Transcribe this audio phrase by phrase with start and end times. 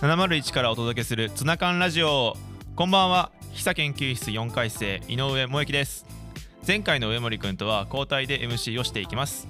[0.00, 2.34] 701からお届けするツナ缶ラジオ。
[2.74, 3.30] こんばんは。
[3.52, 6.19] 久研究室4回生井上萌樹です。
[6.66, 9.48] 前回の上森くんとは交代で MC をしていきます。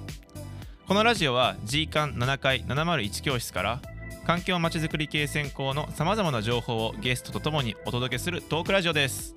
[0.87, 3.81] このラジオは G 館7階701教室から
[4.25, 9.35] 環境まちづくり系専攻のさまざまな情報をゲストとともにお届けするトークラジオです。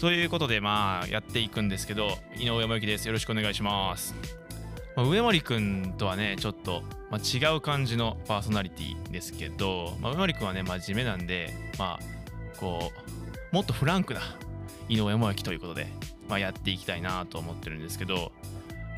[0.00, 3.06] ということでまあやっていくんですけど井上萌樹です。
[3.06, 4.14] よろしくお願いします、
[4.96, 12.92] 上森くんとはねちょっと、まあ、違う感じのパーソナリティですけど、まあ、上森くんはね真面目なんでまあこ
[13.52, 14.20] うもっとフランクな
[14.88, 15.86] 井上萌樹ということで、
[16.28, 18.32] まあ、やっていきたいなと思ってるんですけど、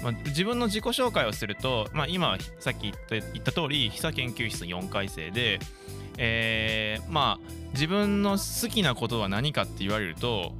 [0.02, 5.58] まあ、自分の自己紹介をすると、まあ、今さっき言った言った通り久研究室4回生で、
[6.16, 10.52] えー、まあ自分の好きなことは何かって言われると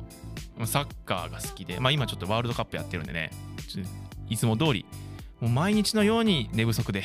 [0.64, 3.30] サッカーが好きで、まあ、今ちょっとワールドカップやってるんでね
[4.28, 4.86] いつも通り
[5.40, 7.04] もう毎日のように寝不足で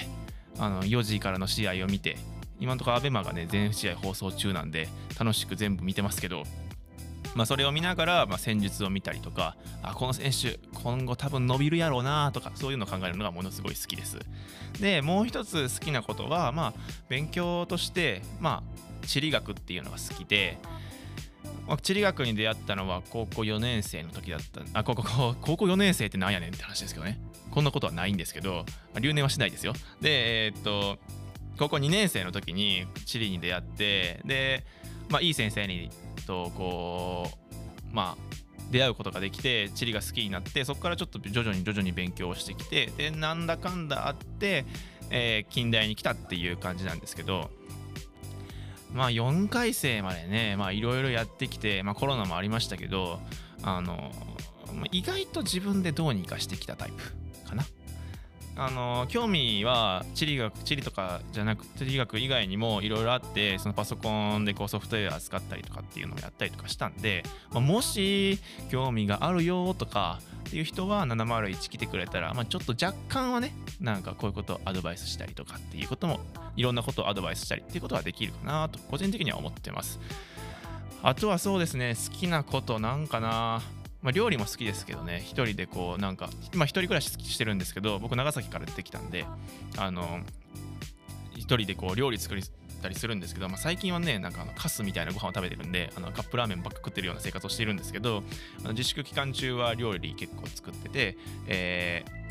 [0.58, 2.18] あの4時からの試合を見て
[2.60, 4.88] 今のところ ABEMA がね全試合放送中なんで
[5.20, 6.44] 楽しく全部見てますけど
[7.36, 14.20] まあ、それを見ながら、まあ、戦術を見たりとかあこの選手今後多分伸びるやろうなとかそういうのを考えるのがものすごい好きです
[14.80, 16.74] でもう一つ好きなことは、まあ、
[17.10, 18.64] 勉強として、ま
[19.04, 20.58] あ、地理学っていうのが好きで、
[21.68, 27.20] まあ、地理学に出会ったのは高校4年生の時だったあ高校高校4年生ってなんやねんって話ですけどね
[27.54, 28.66] こんなことはないんですけど、
[29.00, 29.74] 留年はしないですよ。
[30.02, 30.98] で、えー、っと、
[31.60, 34.66] 高校2年生の時に地理に出会って、で、
[35.10, 35.92] まあ、いい先生に
[36.26, 37.30] とこ
[37.92, 38.34] う、まあ、
[38.72, 44.66] 出会うことができて地理が好きになってそこからちょっと徐々に徐々に勉強してきてでなんだかんだあって、
[45.10, 47.52] えー、近代に来たっていう感じなんですけど
[48.94, 53.20] まあ4回生までねいろいろやってきて、まあ、コロナもありましたけど
[53.62, 54.12] あの
[54.92, 57.64] 意外と自分でどうにかしてきたタイプかな。
[58.56, 76.20] あの興味は地理学地理とかじゃなく地理学以外にもいろいろあってそのパソコンでこうソフトウェア扱ったりとかっていうのをやったりとかしたんで、まあ、もし興味があるよとかっていう人は701来てくれたら、まあ、ちょっと若干はねなんかこういうことをアドバイスしたりとかっていうことも
[76.56, 80.00] いろんなことをアドバイスしたりっていうことはできるかなと個人的には思ってます。
[81.06, 83.62] あとはそうですね好きなことなんかな。
[84.04, 85.22] まあ、料理も好きですけどね。
[85.26, 89.26] 一人でこうなんか今一人暮らししてるんですけど僕長崎から出てきたんで
[89.78, 90.20] あの
[91.36, 92.44] 一人でこう料理作り
[92.82, 98.24] たりするんですけど、まあ、最近はねなんかあのカスみたいなご飯を食べてるんであのカップラーメンばっか食ってるような生活をしてるんですけど
[98.60, 102.24] あの自粛期間中は料理結構作ってて、えー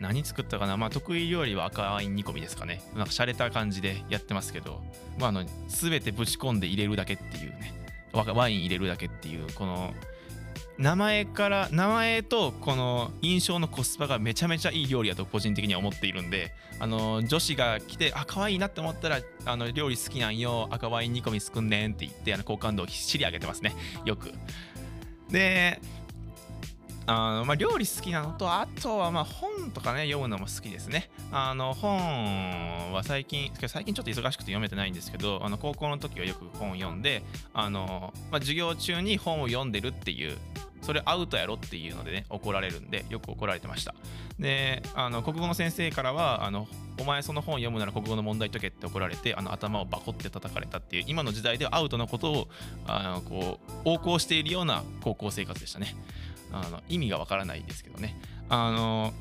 [0.00, 0.78] 何作ったかな？
[0.78, 2.80] まあ得意料理は赤ワイン煮込みですかね。
[2.96, 4.82] なんか洒落た感じでやってますけど
[5.18, 7.74] まああの全てぶち込んで入れるだけっていうね
[8.14, 9.92] ワイン入れるだけっていうこの
[10.80, 23.74] 名前から名前とこの印象のコスパがめちゃめちゃいい料理だと個人的には思っているんであの女子が来てあ可愛いなって思ったらあの料理好きなんよ赤ワイン煮込みすくんねんって言ってあの好感度をひっしり上げてますね。
[24.06, 24.32] よく。
[25.28, 25.80] で
[27.12, 31.10] あのまあ、料理好きなのとあとはまあ本とかね読むのも好きですね。
[31.32, 40.38] あの本は最近最近ちょっと忙しくて読めてないんですけどあの高校の時はよく本読んであの、まあ、授業中に本を読んでるっていう
[40.82, 43.92] それアウトやろっていうのでね怒られるんでよく怒られてました。
[44.38, 46.68] であの国語の先生からはあの
[47.00, 52.48] お前その本読むなら国語の問題解けって怒られてあの頭をバコって叩かれたっていう今の時代ではアウトのことを
[52.86, 55.96] あのこう横行しているような高校生活でしたね。
[56.52, 58.16] あの意味がわからないんですけどね。
[58.48, 59.12] あの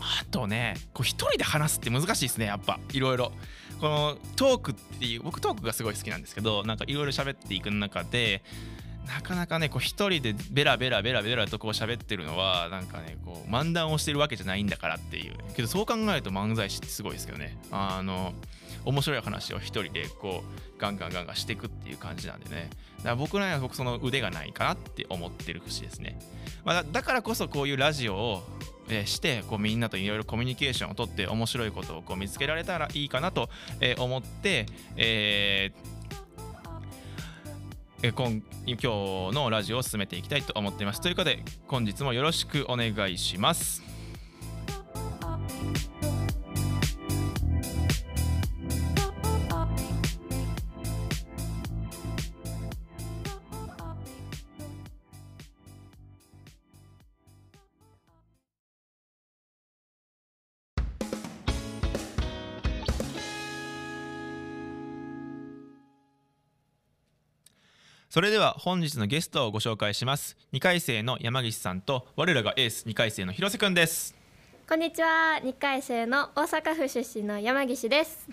[0.00, 2.78] あとねこう一人で話すって難しいですねやっぱ。
[2.92, 3.32] いろいろ。
[3.80, 8.42] このトークっていう僕トークがすごい好きなんですけどなんかいろいろ喋っていく中で
[9.06, 15.34] なかなかねこう一人でベラベラベラベラとこう喋ってるのはなんかねこう漫談をしてるわけじゃないんだからっていう。
[15.54, 17.58] けどそう考えると漫才師ってすごいですけどね。
[17.70, 18.32] あの
[18.84, 20.42] 面白い話を一人でこ
[20.76, 26.18] うガンガンガンガンしていくっていう感じなんでねだから僕らには僕その腕がないかなって思ってる節ですね、
[26.64, 28.42] まあ、だからこそこういうラジオを
[29.06, 33.48] してこうみんなといろいろコミュニケーションをとって面白いことをこう見つけられたらいいかなと、
[33.98, 34.66] 思って、
[34.96, 35.94] えー
[38.12, 38.86] 今今日
[39.34, 41.00] のラジオを進めていきたいと思っています。
[41.00, 43.93] ということで本日もよろしくお願いします。
[68.14, 70.36] それでは本日のゲストをご紹介します。
[70.52, 74.14] 2回生の山岸さんと我らがエース2回生の広瀬くんです。
[74.68, 75.40] こんにちは。
[75.42, 78.28] 2回生の大阪府出身の山岸です。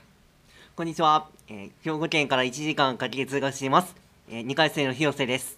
[0.75, 3.95] こんにちは、えー、兵庫県から1時間かけて通学しています、
[4.29, 5.57] えー、2回生の広瀬です。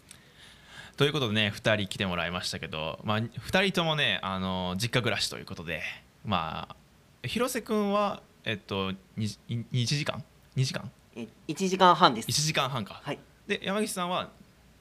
[0.96, 3.28] ということでね2人来てもらいましたけど、まあ、2
[3.72, 5.82] 人ともねあの実家暮らしということで
[6.24, 10.24] まあ広瀬くんはえっと 2, 2時間
[10.56, 10.90] ？2時間？
[11.18, 12.30] え1時間半です。
[12.30, 13.02] 1時間半か。
[13.04, 14.30] はいで山岸さんは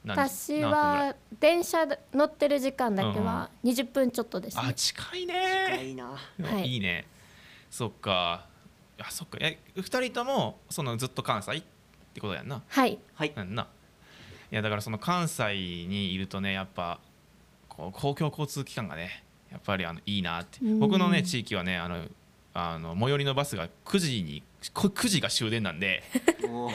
[0.06, 5.34] 私は電車乗ってる時間だけは20分ちょっとです、ね、あ近いね。
[5.68, 6.06] 近いな、
[6.42, 7.06] はい、いいね。
[7.70, 8.46] そっか。
[8.98, 9.38] あそっか。
[9.40, 11.62] え2人ともそのずっと関西っ
[12.14, 12.62] てことやんな？
[12.66, 12.98] はい。
[13.14, 13.32] はい。
[13.34, 13.68] なんな。
[14.50, 16.98] いやだからその関西にいるとねやっぱ
[17.68, 20.58] こう公共交通機関がねやっぱりあのいいなって。
[20.78, 22.04] 僕のね地域はねあの
[22.54, 26.02] あの最寄りのバスが9時に9時が終電なんで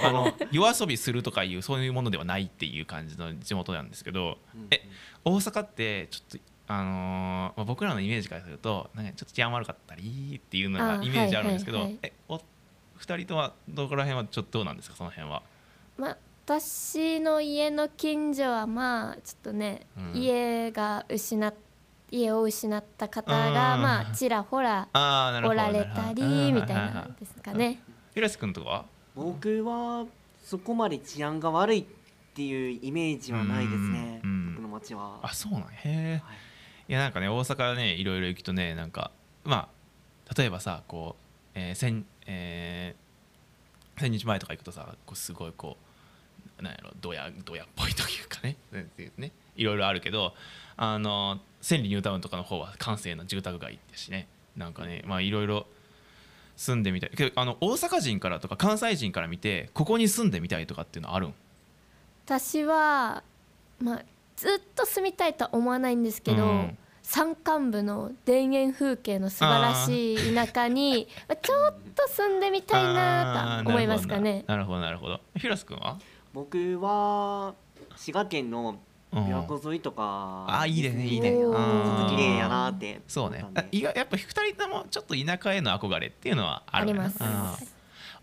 [0.03, 4.37] あの夜遊びするとかいうそういうものではないっていう感じの地元なんですけど、
[4.71, 4.81] え
[5.23, 12.41] 大阪ってちょっとあのー、まあ、僕らのイメージからするとなんかちょっと治安悪かったりっていうのがイメージあるんですけど、はいはいはい、えお2
[13.19, 15.43] 人とはどこら辺はちょっとどうなんですかその辺は？
[15.97, 21.53] まあ私の家の近所はまあちょっとね、うん、家が失っ
[22.09, 27.81] 家を失った方がまあちらほらおられたりみたいなんですかね。
[28.13, 28.85] 広瀬君とかは？
[29.15, 30.05] 僕は
[30.43, 31.85] そこまで治安が悪いっ
[32.33, 34.21] ていうイメージはないですね、
[34.53, 35.19] 僕の町は。
[35.21, 36.21] あそうなんへえ、はい、
[36.89, 39.11] いやなんかね大阪ねいろいろ行くとねなんか
[39.43, 39.67] ま
[40.29, 45.77] あ例えばさこう、えー千えー、千日前とか行くとさこうすごいこ
[46.59, 48.55] うなんやろドヤドヤっぽいというかね。
[49.17, 50.33] ねいろいろあるけど
[50.77, 54.27] あの千里ニュータウンとかの方は閑静な住宅街ですしね。
[54.55, 55.65] なんかねまあいろいろ
[56.55, 57.09] 住んでみたい。
[57.11, 61.33] けどあの大阪人からとか関西人から見てここに住んでみたいとかっていうのはあるん？
[62.25, 63.23] 私は、
[63.79, 64.03] まあ、
[64.35, 71.07] ずっと住みたいとは思わないんですけど、うん、山間部の田園風景の素晴らしい田舎に
[71.41, 74.43] ちょっと住んでみたいなと思いますかね。
[74.47, 75.21] なるほどなるほど。
[75.37, 75.97] 広瀬君は？
[76.33, 77.55] 僕は
[77.95, 78.79] 滋賀県の
[79.11, 81.31] 琵琶湖沿いとか、あいいねいいね。
[81.31, 83.01] ちょっと綺麗やなって。
[83.07, 83.45] そうね。
[83.71, 87.77] 意外やっぱ二人ともちょっと田舎への憧れっていうのはあるあります。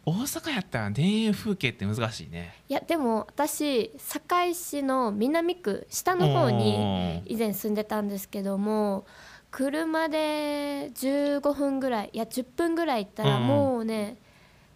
[0.06, 2.54] 大阪やったら田園風景って難しいね。
[2.68, 9.06] いやでも私堺市の南区下の方に以前住んでたんですけども
[9.50, 14.18] 車で15分ぐらいいや10分ぐらい行ったらもうね、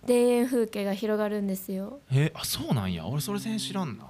[0.07, 2.01] 田園風景が広がるんですよ。
[2.11, 3.07] えあそうなんや。
[3.07, 4.07] 俺それ全然知らんな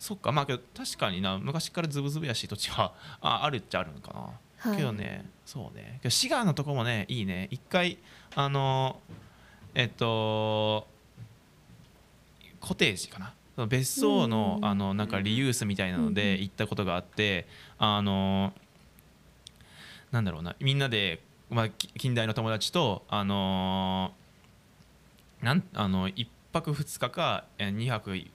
[0.00, 0.32] そっか。
[0.32, 1.38] まあけど確かにな。
[1.38, 2.94] 昔からズブズブやし土地は。
[3.20, 6.00] ああるっちゃあるのかな、はい、けどねそうね。
[6.08, 7.48] 滋賀のとこもねいいね。
[7.50, 7.98] 一回
[8.34, 8.98] あの
[9.74, 10.88] えっと
[12.60, 13.34] コテージかな。
[13.66, 17.46] 別荘のあのなんかリユースみたいなので行ったことがあって
[17.76, 18.54] あの
[20.12, 20.56] なんだろうな。
[20.60, 21.20] みんなで、
[21.50, 24.14] まあ、近代の友達とあの
[25.42, 28.28] なんあの一泊2日か2泊 ,2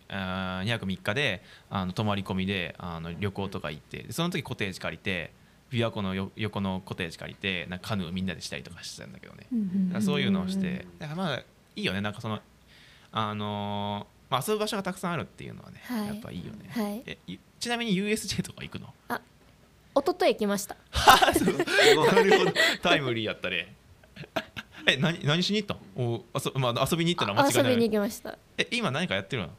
[0.68, 5.32] 泊3日であの泊まり込みであの旅行とか行ってその時コテージ借りて
[5.72, 9.48] 琵琶湖の横のコテージ借りてなんかカヌーみんなでしたりとかしてたんだけどね、
[9.94, 11.44] うん、そういうのをしてだからまあ
[11.76, 12.02] いいよね。
[12.02, 12.40] なんかその
[13.12, 17.18] あのー、まあ、遊ぶ場所がたくさんあるっていうのはね、はい、やっぱいいよね、はい、え
[17.60, 18.94] ちなみに USJ とか行くの？
[19.08, 19.22] あ
[19.98, 20.76] 一昨日行きました。
[22.82, 23.76] タイムリーやったね
[24.92, 27.74] え何何しに行ったおあそ、まあ、遊びに行ったのは間違いない。
[27.74, 28.38] 遊びに行きました。
[28.58, 29.50] え今何かやってるの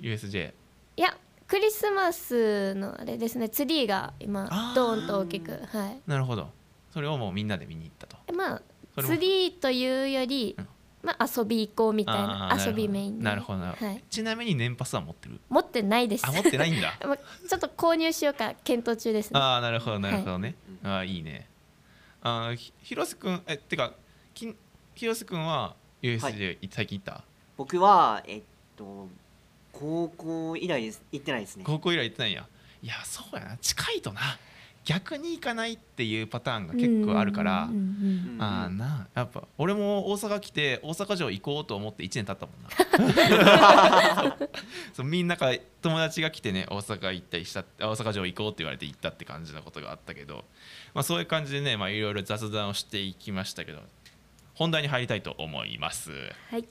[0.00, 0.52] ？USJ
[0.96, 1.16] いや
[1.46, 3.48] クリスマスのあれですね。
[3.48, 5.52] ツリーが今ドーンと大きく。
[5.52, 6.00] はい。
[6.06, 6.50] なるほど。
[6.92, 8.16] それをもうみんなで見に行ったと。
[8.32, 8.62] まあ
[9.02, 10.68] ツリーというより、うん、
[11.02, 15.40] まあ、遊び行こうみたいな遊びメインなるほどはい、ちなみに年パスは持ってる？
[15.48, 16.26] 持ってないです。
[16.26, 19.40] あ持ってないんだ、 まあ、ちょっと購入しようか検討中ですね。
[19.40, 21.48] ああなるほどなるほどね、はい、ああいいね。
[22.22, 23.92] あ広瀬君えってか
[24.34, 24.54] き
[24.94, 27.24] 広瀬君は USJ、最近行った？
[27.56, 28.42] 僕はえっ
[28.76, 29.08] と
[29.72, 31.64] 高校以来です行ってないですね。
[31.66, 32.46] 高校以来行ってないや。
[32.82, 33.56] いやそうやな。
[33.58, 34.20] 近いとな。
[34.84, 37.62] 逆に行かないっていうパターンが結構あるから。
[38.38, 44.36] あなやっぱ俺も大阪来て大阪城行こうと思って1年経ったもんな。
[44.92, 45.06] そう。
[45.06, 50.44] みんなから友達が来てね大阪行ったりした大阪城行こうって言われて行ったって感じのことがあったけど、
[50.92, 53.80] まあ、そういう感じでねいろいろ雑談をしていきましたけど
[54.54, 56.10] 本題に入りたいと思います。
[56.50, 56.66] はい。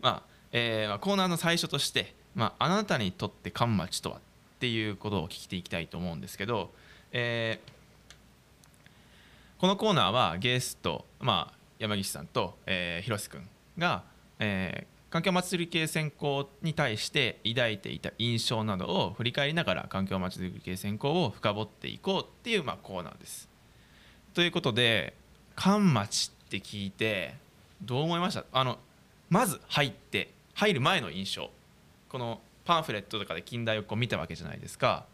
[0.00, 4.20] まあ、えー、コーナーの最初として、まあ、あなたにとってカンマチとはっ
[4.58, 6.70] ていうことを聞いていきたいと思うんですけど、
[7.12, 14.04] えー、このコーナーはゲスト、まあ、山岸さんと、えー、広瀬君が、
[14.38, 23.48] えー、環境祭り系専攻に対して抱いていた印象などを振り返りながら環境祭り系専攻を深掘っていこうっていうまあコーナーです。
[24.32, 25.14] ということで
[25.54, 27.34] 関町って聞いて
[27.80, 28.44] どう思いました？
[28.52, 28.78] あの
[29.30, 31.50] まず入って入る前の印象。
[32.10, 35.06] このパンフレットとかで近代をこう見たわけじゃないですか。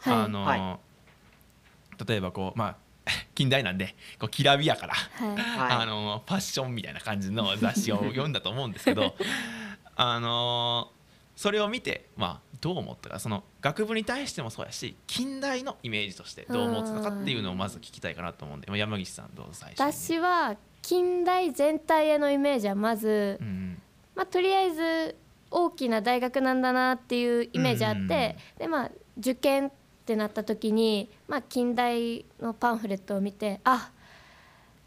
[0.00, 2.76] はい、あの、はい、例えばこうまあ
[3.34, 9.16] 近代なんでこうきらびやかな、はい、あのファッションみたいな感じの雑誌を読んだと思うんですけど
[9.96, 10.92] あの
[11.36, 13.18] それを見て、まあ、どう思ったか。
[13.18, 23.80] その学部に対してもそうやし近代のイメージとしてどう思ってたかっていうのをまず聞きたいかなと思うんで山岸さんどうぞ最初私は近代全体へのイメージはまず、うん、
[24.14, 25.16] まあ、とりあえず
[25.50, 29.72] 大きな大学なんだなっていうイメージあって、でまあ受験っ
[30.04, 33.90] てなった時に、まあ、近代のパンフレットを見てあ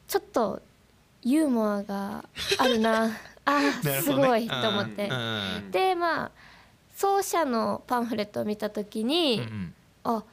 [0.07, 0.61] ちょっと
[1.23, 2.25] ユーモアが
[2.59, 3.09] あるな。
[3.45, 4.47] あすごい。
[4.47, 5.09] と思って、
[5.71, 6.31] でまあ
[6.95, 9.73] 奏者のパンフレットを見た時に、うんうん、
[10.03, 10.23] あ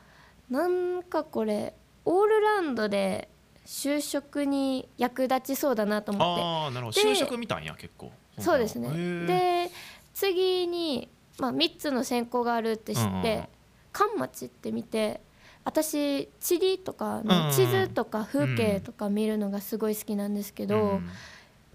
[0.50, 1.72] なんかこれ
[2.04, 3.28] オールラウンドで
[3.64, 6.42] 就職に役立ちそうだなと思って。
[6.68, 7.00] あなるほど。
[7.00, 8.12] 就職見たんや結構。
[8.38, 9.26] そうですね。
[9.26, 9.70] で
[10.12, 13.48] 次に、まあ、3つの専攻があるって知って
[13.92, 15.20] 関町って見て
[15.64, 21.00] 私地理とかの地図とか風景とか見るのがすごい好きなんですけど、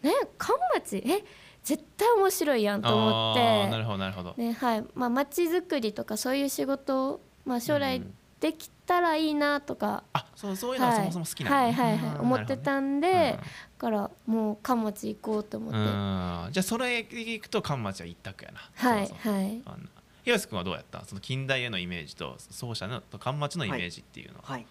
[0.01, 1.23] ね関町え
[1.63, 3.69] 絶対面白いやんと思って。
[3.69, 4.85] なるほどなるほど、ねはい。
[4.95, 8.01] まあ、街づくりとかそういう仕事を、まあ、将来
[8.39, 13.37] できたらいいなとか、あそうそういうのはそもそも好きなはいはいはい、思ってたんで、
[13.77, 15.77] からもう関町行こうと思って。
[16.53, 18.59] じゃあそれで行くと関町は一択やな。
[18.75, 19.61] はいはい。
[20.23, 21.03] 広瀬君はどうやった？
[21.05, 24.65] その近代へのイメージと奏者のと関町のイメージっていうのは、はい、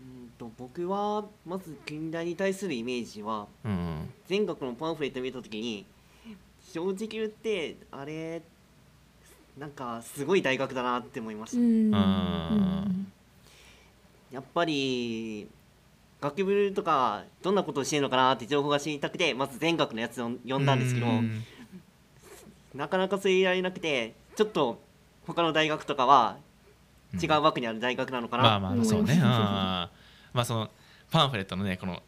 [0.00, 5.86] うんと僕はまず近代に対するイメージは、うん、全国のパンフレット見た時に
[6.72, 8.42] 正直言ってあれ
[9.58, 11.56] なんかすごい大学だなって思いまし
[11.90, 11.98] た。
[14.30, 15.48] やっぱり
[16.20, 21.06] 学部とかどんなことをしてるのかなって情報が知りたくてまず全学のやつを読んだんですけど
[22.74, 24.80] なかなかそう言われなくてちょっと
[25.26, 26.36] 他の大学とかは
[27.20, 29.16] 違う枠にある大学なのかな、まあまあそうね。
[29.16, 29.90] ま
[30.34, 30.70] あその
[31.10, 32.02] パンフレットのねこの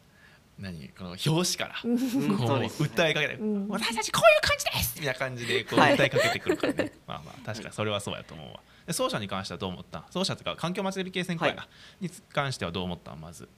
[0.61, 3.37] 何この表紙からこう訴えかけて、
[3.67, 8.59] 私たちこういう感じですみたいな感じでこう訴えかけてくるからね、 まあまあ確かにそれはそうやと思うわ。
[8.93, 10.05] 奏者に関してはどう思った？
[10.11, 11.67] 奏者とか環境祭り系専攻やな、
[11.99, 13.15] に関してはどう思った？
[13.15, 13.49] まず。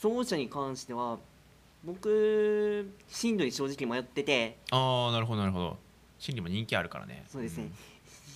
[0.00, 1.18] 奏者に関しては
[1.84, 4.56] 僕進路に正直迷ってて。
[4.70, 5.78] ああなるほどなるほど。
[6.18, 7.24] 心理も人気あるからね。
[7.30, 7.70] そうですね、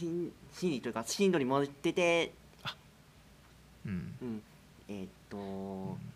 [0.02, 2.33] うん、心理というか進路に迷ってて。
[3.85, 4.43] うん、うん、
[4.88, 6.12] えー、っと、うん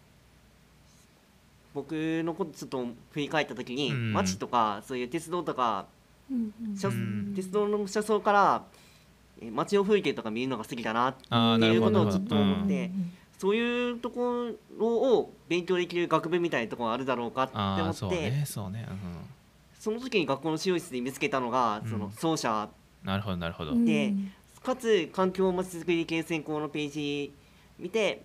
[1.77, 1.93] 僕
[2.25, 5.85] のことちょっと振り返った時に、うん、街とかそういう鉄道とか、
[6.31, 8.65] うん、鉄道の車窓から
[9.53, 11.15] 街の風景とか見るのが好きだなっ
[11.61, 12.91] ていうことをちょっと思って、
[13.37, 18.89] そういうところを勉強できる学部みたいなところあるだろうかって思って、そね
[19.79, 22.71] その時に学校の資料室で見つけたのが、その奏者
[23.05, 23.75] なるほどなるほど。
[23.85, 24.15] で
[24.63, 27.35] かつ環境まちづくり系専攻のページ
[27.79, 28.25] 見て、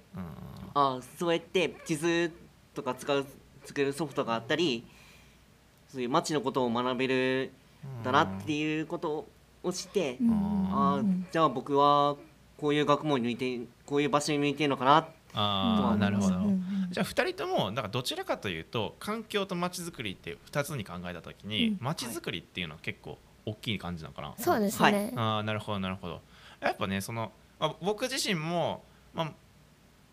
[0.73, 2.31] あそうやって地図
[2.73, 3.25] とか使う
[3.65, 4.85] 作るソフトがあったり
[5.87, 7.51] そういう街のことを学べる
[8.03, 9.27] だなっていうこと
[9.63, 10.31] をして、うん、
[10.71, 11.01] あ
[11.31, 12.15] じゃあ僕は
[12.57, 16.35] こういう学問に向いてこういう場所に向いてるのかなあなるほど、
[16.89, 26.21] じゃあ2人ともなんかどちらかというと環境とまちづくりって2つに考えた時にまちづくりっていうのは結構大きい感じなのかな、そうですね、ああなるほどなるほど。
[26.59, 29.31] やっぱねその、まあ、僕自身も、まあ、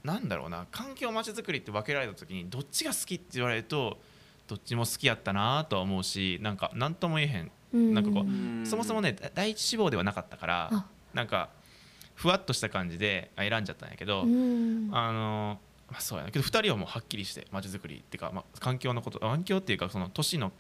[0.09, 3.99] なんだろうな環境まちづくりって分けられた時にどっちが好きって言われると
[4.47, 7.51] どっちも好きやったなとは思うしなんか何とも言えへん。
[7.95, 11.51] なんかこうそもそもね第一志望ではなかったからなんか
[12.15, 15.59] ふわっとした感じで選んじゃったんやけどあの
[15.91, 16.31] まあそうやな。
[16.31, 20.53] けど2人はもうはっきりしてまちづくりっていうか、まあ、環境のこと環境っていうかその都市の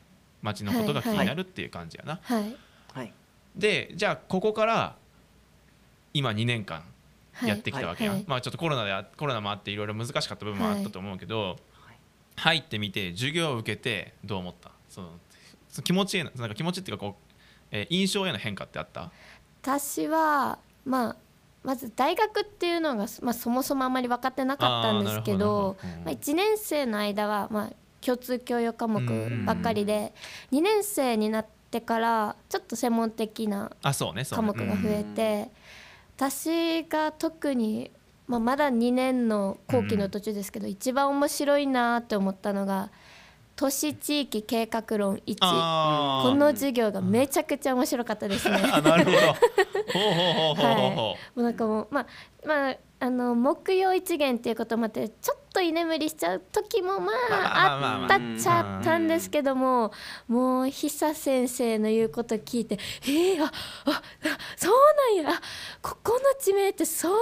[0.43, 2.21] 街のことが気になるっていう感じやな。
[2.23, 2.55] はい。
[2.93, 3.12] はい、
[3.57, 4.97] でじゃあここから
[6.12, 6.83] 今2年間
[7.45, 11.57] やってきたわけや、はいはい、まあちょっとコロナでコロナもあっていろいろ難しかった部分もあったと思うけど、
[12.37, 14.71] 入ってみて授業を受けてどう思った？
[14.88, 15.11] その
[15.85, 17.35] 気持ちへのなんか気持ちっていうかこう、
[17.71, 19.11] えー、印象への変化ってあった？
[19.62, 21.16] 私はまあ
[21.64, 29.00] まず大学っていうのが、まあ、そもそもあまり分かってなかったんですけどまあ、1年生の間は、まあ、共通教養科目
[29.45, 30.14] ばっかりで
[30.52, 35.50] 2年生になってからちょっと専門的な科目が増えて。
[36.19, 37.93] 私が特に、
[38.27, 42.91] まあ、まだ2年の後期の途中ですけど、うん、一番面白いなって思ったのが
[43.55, 46.31] 都市地域計画論1あー。
[46.31, 48.57] この授業がめちゃくちゃ面白かったですね。
[48.57, 49.17] あなるほど。
[49.95, 50.95] ほうほうほうほうほうほう。
[50.97, 52.07] もうなんかもうまあ
[52.45, 59.93] まああの木曜一元っていうこともあってちょっと居眠りしちゃう時もままあまあったっちゃったんですけども
[60.29, 63.50] もう久先生の言うこと聞いてえー、ああ
[63.91, 64.03] あ
[64.57, 64.75] そう
[65.17, 65.31] なんや。
[65.33, 65.41] あ
[65.83, 67.19] ここの地名ってそういう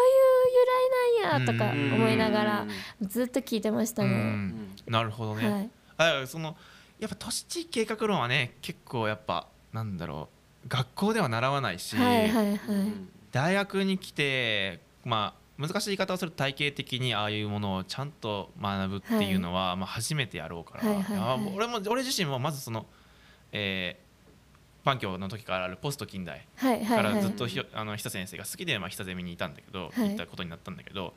[1.24, 1.94] 由来なんやとかうん。
[1.94, 2.66] 思いながら
[3.00, 4.12] ずっと聞いてましたうね。
[4.12, 4.68] ん。
[4.86, 5.70] なるほどね、はい。
[6.22, 6.56] あその
[6.98, 10.28] やっぱ都市地域計画論はね結構やっぱなんだろ
[10.64, 12.58] う学校では習わないし、はいはいはい。
[13.32, 21.38] 大学に来てまあ難しい言い方をすると体系的にああいうものをちゃんと学ぶっていうのは、まあ、初めてやろうから、はいはいはい。
[21.38, 22.86] あ俺も俺自身もまずその、
[23.52, 27.12] えー、パン教の時からあるポスト近代はいはいはい。
[27.14, 30.08] からずっとひあの久先生が好きで、まあ、久ゼミにいたんだけど、はい。
[30.08, 31.14] 行ったことになったんだけど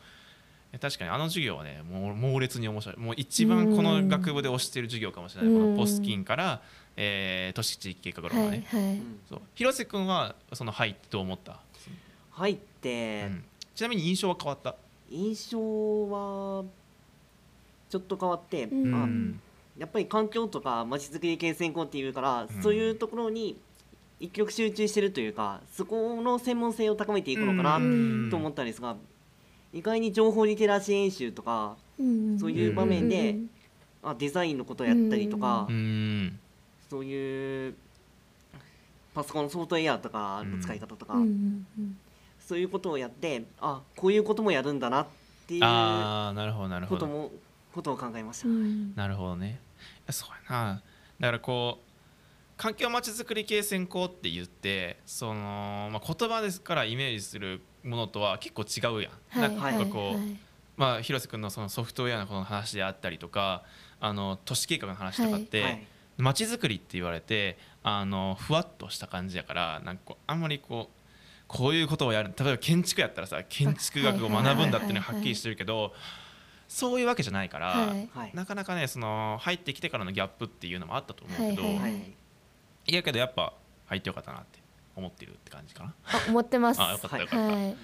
[0.79, 2.97] 確かにあの授業はねもう猛烈に面白い。
[2.97, 5.61] もう一番この学部で推してる授業かもしれない、うん。
[5.61, 6.61] このポスキンから、
[6.95, 8.99] えー都市地域計画論がね、はいはい。
[9.27, 9.41] そう。
[9.55, 11.59] 広瀬君はその入ってどう思った、
[12.31, 13.43] 入って、うん
[13.79, 14.75] ちなみに印象は変わった、
[15.09, 16.65] 印象は
[17.89, 19.39] ちょっと変わって、うん。
[19.77, 22.61] やっぱり環境とかまちづくり系専攻っていうから、うん。
[22.61, 23.55] そういうところに
[24.19, 28.27] 一極集中してるというかそこの専門性を高めていくのかなうん。
[28.29, 28.97] と思ったんですが、
[29.71, 32.37] 意外に情報リテラシー演習とかうん。
[32.37, 33.49] そういう場面で、うん。
[34.03, 36.37] あデザインのことをやったりとか、うん。
[36.89, 37.75] そういう
[39.15, 41.21] パソコンのソフトウェアとかの使い方とか、うん。
[41.21, 41.67] うん。
[41.79, 41.97] うん
[42.49, 45.05] そういうことをやってあこういうこともやるんだなっ
[45.45, 47.05] ていうああなるほどなるほど。
[47.05, 47.31] ことも
[47.75, 48.47] ことを考えました。
[48.47, 48.95] うん。
[48.95, 49.59] なるほどね。
[50.09, 50.81] そうやな。
[51.19, 51.89] だからこう
[52.57, 60.39] 環境まちづくり系専攻って言ってその、まあ、言葉ですからイメージするものとは結構違うやん、はいなんはいかこう、はい
[60.75, 63.63] まあ、広瀬君のそのソフトウェアのこの話であったりとか
[63.99, 65.87] あの都市計画の話とかって、はい。
[66.17, 70.98] まちづくりって言われてあのふわっとした感じやからなんかこうあんまりこう
[71.49, 72.31] こういうことをやる。
[72.39, 75.93] 例えば建築やったらさ建築学を学ぶんだっていうのははっきりしてるけど
[76.67, 78.09] そういうわけじゃないから、はい。
[78.13, 81.75] はいなかなかねその入ってきてからのギャップっていうのもあったと思うけど、はい。
[81.75, 81.83] はい。
[81.83, 82.13] はい
[82.87, 83.53] いやけどやっぱ
[83.87, 84.59] 入ってよかったなって
[84.95, 85.93] 思ってるって感じかな？
[86.05, 86.81] あ思ってます。
[86.81, 87.53] あよかったよかった。
[87.53, 87.75] はい。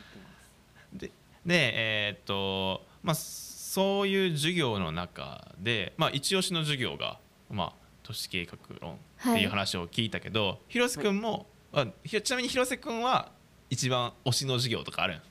[0.93, 1.11] でで
[1.47, 7.73] えーっとまあそういう授業の中で、まあ、一押しの授業が、まあ、
[8.03, 13.33] 都市計画論っていう話を聞いたけど、広瀬君も、あひちなみに広瀬君は
[13.69, 15.21] 一番推しの授業とかあるん。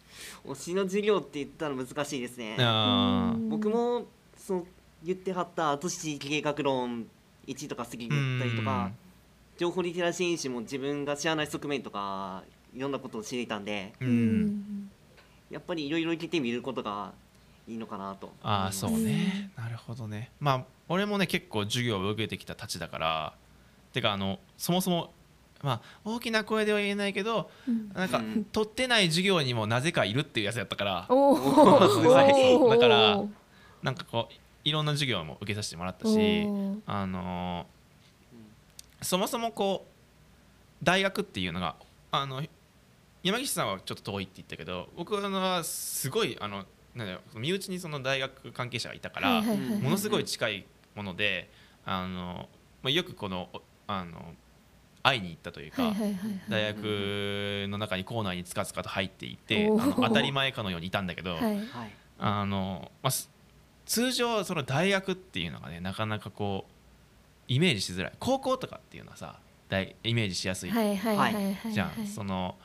[0.46, 2.56] 推しの授業って言ったら難しいですね。
[3.48, 4.66] 僕もそう
[5.02, 7.06] 言ってはった都市計画論
[7.46, 8.90] 1とか過ぎだったりとか
[9.58, 12.42] 情報リテラシー演習も自分が知らない側面とか
[12.74, 13.92] いろんなことを知れたんで
[15.50, 17.12] やっぱりいろいろ聞いてみることが
[17.68, 20.30] いいのかなとああそうね、なるほどね。
[20.38, 23.34] まあ俺もね結構授業を受けてきたたちだから
[23.92, 25.12] てかあのそもそも
[25.64, 27.90] まあ大きな声では言えないけどうん。
[27.94, 28.44] なんか、うん。
[28.44, 31.08] 取ってない授業にもなぜかいるっていうやつやったから。
[31.08, 33.22] だから
[33.82, 36.46] なんかこういろんな授業も受けさせてもらったし
[36.86, 37.74] あのー
[39.04, 41.76] そもそもこう大学っていうのが
[42.10, 42.42] あの
[43.22, 51.50] 山岸さんはちょっと遠いって言ったけど僕はすごいあのなん身内にその大学関係者がいたから、はいはいはいものすごい近いもので
[51.84, 52.48] あの、
[52.82, 54.34] まあ、よくこのおあの
[55.04, 55.92] 会いに行ったというか。
[56.48, 61.42] 大学の中に校内につかつかと入っていてあの当たり前かのようにいたんだけど、はい。
[61.42, 61.64] はい。
[62.18, 63.30] あのまあ、す
[63.84, 66.72] 通常その大学っていうのがねなかなかこう
[67.48, 68.12] イメージしづらい。
[68.18, 69.38] 高校とかっていうのはさ
[69.68, 71.72] 大イメージしやすいはいはいはいはいはい。
[71.72, 72.56] じゃん、その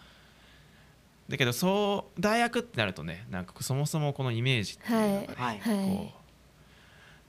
[1.28, 5.60] だけどそう大学ってなるとねなんかそもそもこのイメージっていうのがね、はい。
[5.60, 5.76] はい。
[5.90, 6.12] こ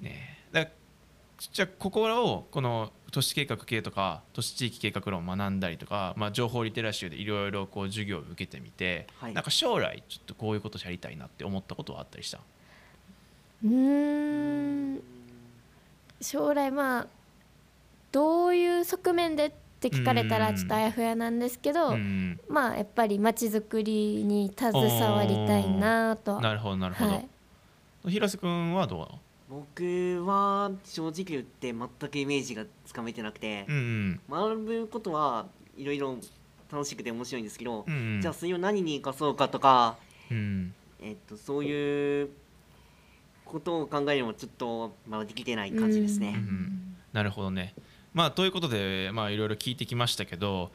[0.01, 0.77] うねだから
[1.53, 9.35] じゃあここをこの都市計画系とか都市地域計画論を学んだりとか、まあ、情報リテラシーでいろいろこう授業を受けてみて、はい。
[9.35, 12.39] なんか将来ちょっとこういうことやりたいなって思ったことはあったりした？
[13.65, 15.01] うーん。
[16.21, 17.07] 将来まあ
[18.13, 27.29] どういう側面でって聞かれたらちょっとあやふやなんですけど、うんまあやっぱりまちづくりに携わりたいなとなるほどなるほど、はい。
[28.11, 29.19] 広瀬君はどうなの？
[29.51, 36.17] 僕は正直言って全くイメージがつかめてなくてうん学ぶことはいろいろ
[36.71, 38.21] 楽しくて面白いんですけどうんうん。
[38.21, 39.97] じゃあそれを何に生かそうかとか
[40.31, 42.29] うんえっとそういう
[43.45, 46.35] ことを考えるのもちょっとまだできてない感じですね。
[46.37, 47.75] うんなるほどね。
[48.15, 50.71] まあということでまあいろいろ聞いてきましたけど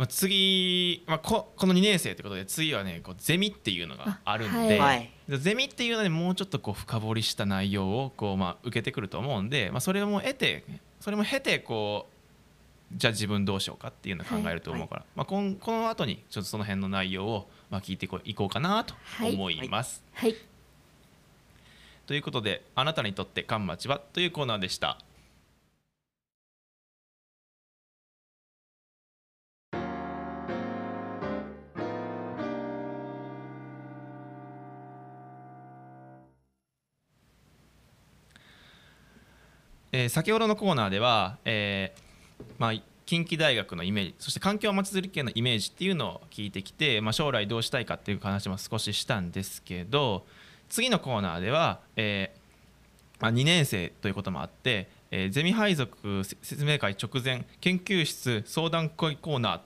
[0.00, 5.00] まあ、次、まあ、ここの2年生ってことで次はねこうゼミっていうのがあるんで、ははい。
[5.00, 10.64] でゼミっていうのでもうちょっとこう深掘りした内容をこう、まあ、受けてくると思うんで、まあ、それも得て
[11.00, 12.08] それも経てこ
[12.92, 20.02] うじゃあ自分どうしようかっていうのを考えると思うから、まあ、こんこの後にちょっとその辺の内容を、まあ、聞いていこうかなと思います。
[20.12, 20.34] はい
[22.06, 24.98] ということで「あなたにとって関町は?」というコーナーでした。
[39.92, 42.00] えー先ほどのコーナーでは、えー
[42.58, 42.72] まあ、
[43.06, 50.24] 近畿大学のイメージそして環境まちづくり系のイメージっていうのを聞いてきて、まあ、将来どうしたいかっていう話も少ししたんですけど
[50.68, 52.40] 次のコーナーでは、えー
[53.20, 59.60] まあ、2年生ということもあって、えーゼミ配属説明会直前研究室相談会コーナー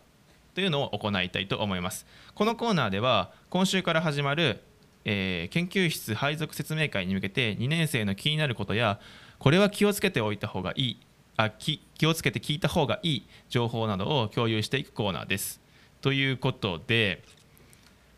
[0.55, 2.07] というのを行いたいと思います。
[2.35, 4.61] このコーナーでは今週から始まる、
[5.05, 8.99] えー研究室配属説明会に向けて2年生の気になることや
[9.39, 11.01] これは気をつけておいた方がいい。
[11.37, 15.61] あ気気をつけて聞いた方がいい情報などを共有していくコーナーです。
[16.01, 17.25] ということで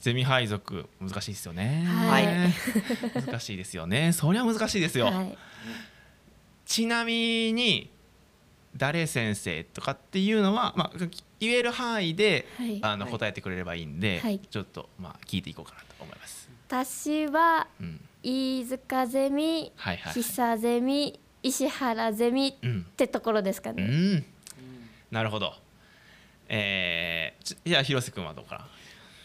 [0.01, 2.27] ゼミ配属難しいですよね、はい。
[3.27, 4.13] 難しいですよね。
[4.13, 5.39] そりゃ難しいですよ、はい。
[6.65, 7.91] ちなみに
[8.77, 10.99] 誰先生とかっていうのは、まあ、
[11.41, 12.79] 言える範囲ではい。
[12.83, 13.13] あのはい。
[13.13, 14.39] 答えてくれればいいんで、はい。
[14.39, 16.49] ちょっとまあ聞いていこうかなと思います。
[16.69, 20.13] 私はうん、飯塚ゼミはいはい、はい。
[20.15, 24.25] 久ゼミ石原ゼミっうん、てところですかね、うん、
[25.13, 25.53] なるほど。
[26.49, 28.67] えー、ちいや広瀬君はどうかな？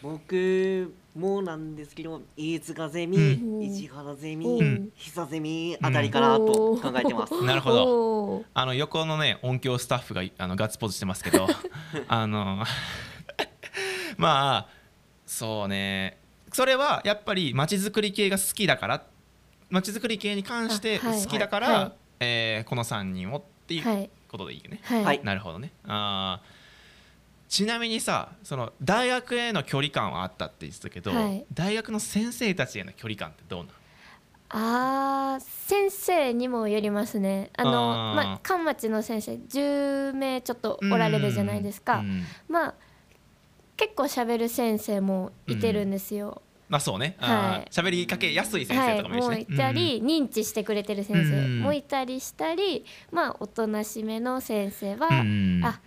[0.02, 3.20] 僕もなんですけど飯塚ゼミ、う
[3.58, 7.42] ん石原ゼうミ、ん久ゼミあたりかなと考えてます。
[7.44, 8.44] なるほど。
[8.54, 11.48] あの横のね音響スタッフがあのガッツポーズしてますけど
[12.06, 12.62] あの
[14.16, 14.68] まあ
[15.26, 16.18] そうね
[16.52, 19.04] それはやっぱり街づくり系が好きだから
[19.70, 21.76] 街づくり系に関して好きだから、はい。
[21.76, 21.92] はい。
[22.20, 24.80] えーこの3人をっていうはいことでいいよね。
[24.84, 25.20] はい、はい。
[25.24, 25.72] なるほどね。
[25.84, 26.62] あー
[27.48, 31.44] ちなみにさその大学への距離感はあったって言ってたけど、はい。
[31.52, 33.72] 大学の先生たちへの距離感ってどうなの？
[34.54, 37.50] あー先生にもよりますね。
[37.56, 42.22] あのまあ関町の先生10名ちょっとおられるじゃないですか、うん。
[42.48, 42.74] まあ
[43.76, 47.16] 結構喋る先生もいてるんですよ、まあそうね。
[47.18, 47.68] はい。
[47.70, 49.56] 喋、りかけやすい先はい生とかもいるしね、もうい。
[49.56, 55.80] たり、認知してくれてる先生もいたりしたり、まあおとなしめの先生は、うんうんあ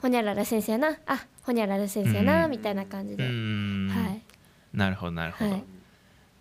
[0.00, 0.96] ほにゃらら先生やな。
[1.06, 4.22] あほにゃらら先生やな、うんみたいな感じで、うんはい。
[4.72, 5.64] なるほどなるほど、はい。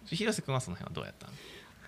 [0.06, 1.34] 広瀬君はその辺はどうやったの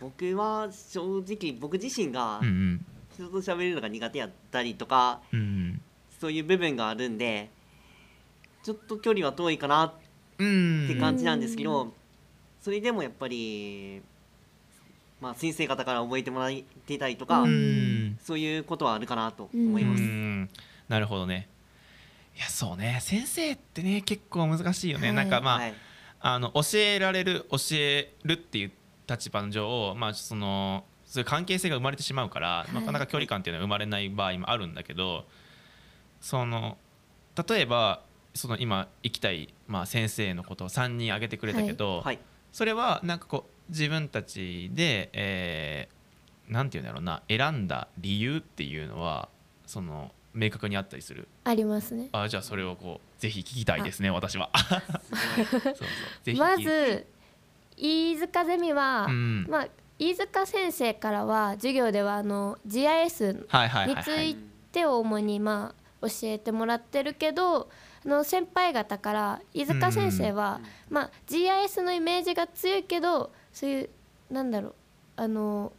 [0.01, 2.85] 僕は正直僕自身がうん。
[3.13, 5.81] 人と喋るのが苦手やったりとかうんうん。
[6.19, 7.49] そういう部分があるんで
[8.63, 9.93] ちょっと距離は遠いかなっ
[10.39, 10.87] うん。
[10.87, 11.93] て感じなんですけど、
[12.61, 14.01] それでもやっぱり、
[15.21, 16.51] まあ、先生方から覚えてもらっ
[16.85, 18.17] てたりとか、うん。
[18.23, 20.01] そういうことはあるかなと思います。
[20.01, 20.49] うん。
[20.87, 21.47] なるほどね。
[22.37, 22.99] いやそうね。
[23.01, 25.73] 先生ってね結構難しいよね、はいなんかまあ、はい。
[26.21, 28.71] あの教えられる教えるっていう
[29.09, 32.73] 立場の上まあそのそういう関係性が生まれてしまうから、い。
[32.73, 35.25] なかなか距離感っていうのは生まれない場合もあるんだけど
[36.21, 36.77] その
[37.47, 38.01] 例えば
[38.33, 42.19] その今行きたい、まあ、先生のことを3人挙げてくれたけど、はい。
[42.51, 45.99] それはなんかこう自分たちで、えー
[46.49, 49.29] なんていうんだろうな選んだ理由っていうのは
[49.67, 51.27] その明確にあったりする？
[51.43, 52.09] ありますね。
[52.11, 54.49] あじゃあそれをこうぜひ聞きたいですね私は。
[56.37, 57.05] まず
[57.77, 59.45] 飯塚ゼミは、うん。
[59.47, 59.67] まあ
[59.99, 64.35] 飯塚先生からは授業ではあの GIS はいはいはい、につはいい
[64.71, 67.67] てを主にまあ教えてもらってるけどあ
[68.05, 73.89] の先輩方から飯塚先生は、まあ、GIS のイメージが強いけどそういう
[74.31, 74.75] なんだろう
[75.17, 75.73] あの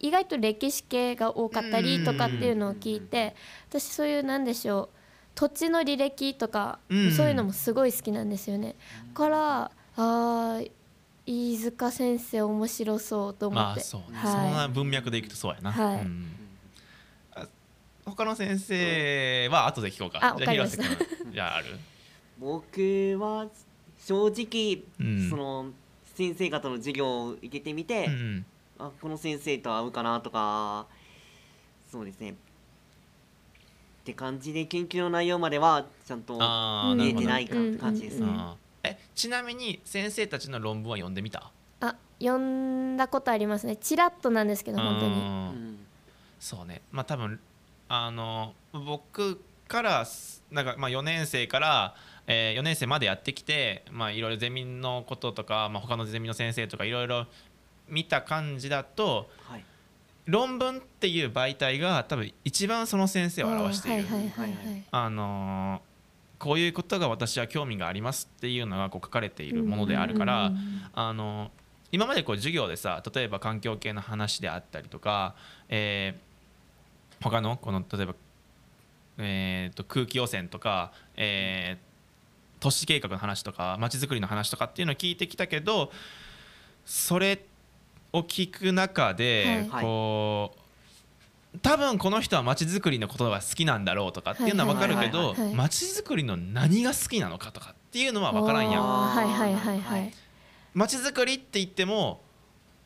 [0.00, 3.34] 意外と歴史系が多かったりとかっていうのを聞いて
[3.68, 4.98] 私そういうなんでしょう
[5.34, 8.76] 土地の履歴とかうんそういうのもすごい好きなんですよね。
[9.14, 10.70] からあー
[11.26, 14.32] 飯塚先生面白そうと思って、まあそうね、はい。
[14.32, 16.02] そんな文脈でいくとそうやな、はい。
[16.02, 16.26] うん。
[16.36, 16.43] あ
[18.04, 20.18] 他の先生は後で聞こうか。
[20.20, 20.84] じゃああわかりま広した。
[20.84, 21.66] 瀬君 じゃあある。
[22.38, 23.48] 僕は
[23.98, 25.30] 正直、うん。
[25.30, 25.70] その
[26.14, 28.46] 先生方の授業を受けてみて、うん。
[28.78, 30.86] あこの先生と合うかなとか
[31.90, 32.30] そうですね。
[32.30, 32.34] っ
[34.04, 36.34] て感じで研究の内容まではちゃんと
[36.94, 41.50] 見えてないかって感じです、うんうんあーえちなみに先生たちの論文は読んでみた？
[41.80, 43.76] あ読んだことありますね。
[43.76, 45.78] ちらっとなんですけど本当に。
[46.38, 46.82] そうね。
[46.92, 47.40] まあ多分
[47.88, 50.06] あの僕から
[50.50, 51.94] なんかまあ4年生から
[52.26, 57.26] えー、4年生までやってきて、まあ、いろいろゼミのこととか、まあ、他のゼミの先生とかいろいろ
[57.88, 59.64] 見た感じだと、はい、
[60.26, 64.06] 論文っていう媒体が多分一番その先生を表している。
[64.90, 65.82] あの
[66.38, 70.52] こういうことが私は興味がありますっていうのがこう書かれているものであるから、
[70.92, 71.50] あの
[71.92, 75.36] 今までこう授業でさ例えば環境系の話であったりとか、
[75.68, 76.33] えー、
[77.24, 78.14] 他のこの例えば、
[79.18, 85.90] えー、と空気汚染とか、えー、都市計画の話とかまちづくりの話とかっていうのを聞いてきたけど
[86.84, 87.42] それ
[88.12, 90.54] を聞く中でこ
[91.54, 98.82] う、多分この人はまちづくりのことが好きなんだろうとかっていうのは分かるけどまちづくりの何が好きなのかとかっていうのは分からんやん。
[100.74, 102.20] まちづくりって言っても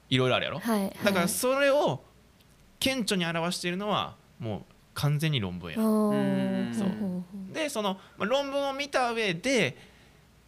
[0.09, 0.61] いろいろあるやろ、
[1.05, 2.05] だからそれを
[2.79, 4.63] 顕著に表しているのはもう
[4.95, 5.77] 完全に論文や。
[5.77, 7.55] そう。
[7.55, 9.77] でその論文を見た上で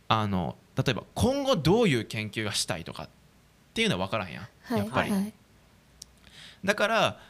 [0.09, 3.09] あの例えば今後どういう研究がしたいとかっ
[3.74, 4.76] ていうのは分からんやん。
[4.76, 5.33] やっぱり、はいはい、
[6.64, 7.20] だから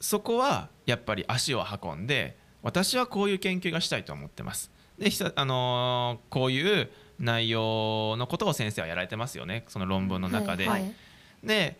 [0.00, 4.70] そこはやっぱり足を運んで私はこういう研究がしたいと思ってます。
[4.98, 9.64] であのー、こういう内容のことを先生はやられてますよね。
[9.68, 10.94] その論文の中で、はいはい、
[11.44, 11.78] で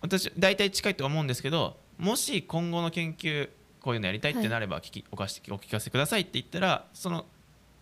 [0.00, 3.48] 私大体近いと思うんですけどもし今後の研究
[3.80, 7.26] こういうのやりたいってなれば聞き、おかしお聞かせくださいって言ったらその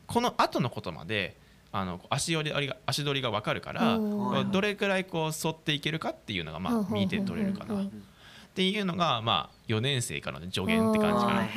[0.07, 1.37] この後のことまで
[1.71, 3.99] あの足取りが足取りが分かるから
[4.45, 7.83] どれくらいこう沿っていけるかっていうのがまあ見て取れるかな。
[7.83, 7.89] っ
[8.55, 11.49] ていうのがまあ4年生からの助言って感じかな、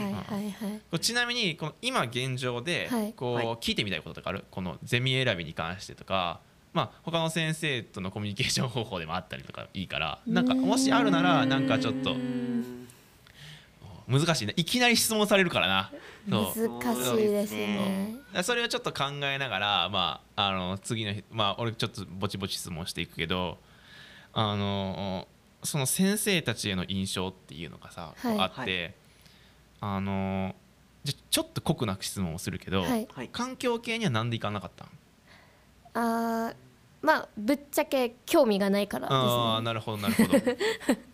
[0.91, 4.45] うん、ちなみにこの今現状でこう聞いてみたいこととかある？
[4.51, 6.41] このゼミ選びに関してとか
[6.73, 12.15] まあ他の先生とのコミュニケーション方法でもあったりとかいいからなんかもしあるならなんかちょっと
[14.07, 15.91] 難しいねいきなり質問されるからな。
[16.27, 18.15] 難しいですね。
[18.43, 23.57] それをちょっと考えながらまああの次の日まあ俺ちょっとぼちぼち質問していくけど
[24.33, 25.27] あの
[25.63, 28.93] その先生たちへの印象っていうのがさ、はい、あって、はい、
[29.81, 30.55] あの
[31.03, 34.87] じゃちょっと酷な質問をするけど、はい、環境系にはなんで行かなかったん？
[35.93, 36.53] あ
[37.01, 40.29] まあぶっちゃけ興味がないからです、ね、ああなるほどなるほど。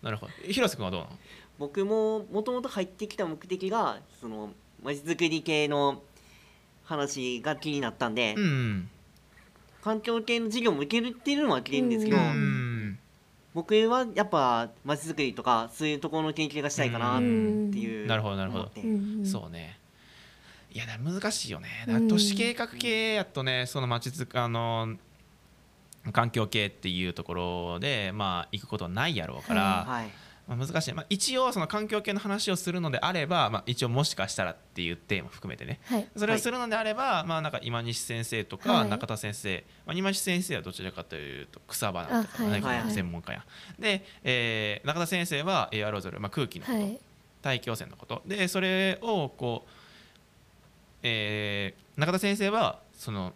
[0.02, 0.32] なるほど。
[0.46, 1.12] 広瀬君はどうなの？
[1.58, 4.50] 僕ももともと入ってきた目的がその
[4.82, 6.02] まちづくり系の
[6.84, 8.88] 話が気になったんで、うん、
[9.82, 12.98] 環境系の授業も受けるっていうのは聞けるんですけど、うん、
[13.54, 18.70] 僕はやっぱまちづくりとかそういうところの研究がしたいかなっていう、うん、なるほどなるほど。
[19.24, 19.77] そうね
[20.78, 21.68] いや難しいよね。
[22.08, 24.96] 都市計画系やとねそのまちづくあの
[26.12, 30.10] 環境系っていうところでまあ行くことはないやろうから、はいはい。
[30.46, 43.44] まあ、難しい、まあ、一応その環境系の話をするのであれば、まあ、一応もしかしたらっていうテーマ含めてね、はい、それをするのであれば、まあ、なんか今西先生とか中田先生、はい、まあ、今西先生はどちらかというと草花とか、ね、はい、専門家や、
[43.78, 47.00] で、えー、中田先生はエアロゾル、まあ、空気のこと、
[47.42, 48.22] 大気汚染のこと。
[48.26, 49.70] でそれをこう、
[51.02, 53.32] えー、中田先生はその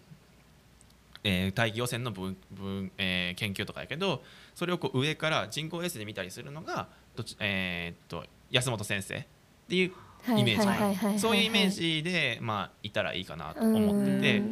[1.24, 4.22] えー、大気汚染の分分、えー、研究とかやけど
[4.54, 9.24] それをこう上から人工衛星で見たりするのがどち、えー、っと安本先生っ
[9.68, 9.92] ていう
[10.38, 11.18] イメージ。
[11.18, 14.20] そういうイメージで、まあ、いたらいいかなと思って。
[14.20, 14.42] て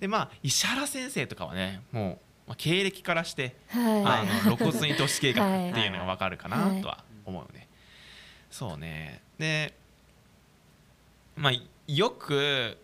[0.00, 2.18] で、まあ、石原先生とかはねもう、
[2.48, 7.68] まあ、経歴からして、あの露骨に都市計画っていうのが分かるかなとは思うね。
[8.50, 9.20] そうね。
[9.38, 9.74] で、
[11.36, 11.52] まあ、
[11.94, 12.76] よく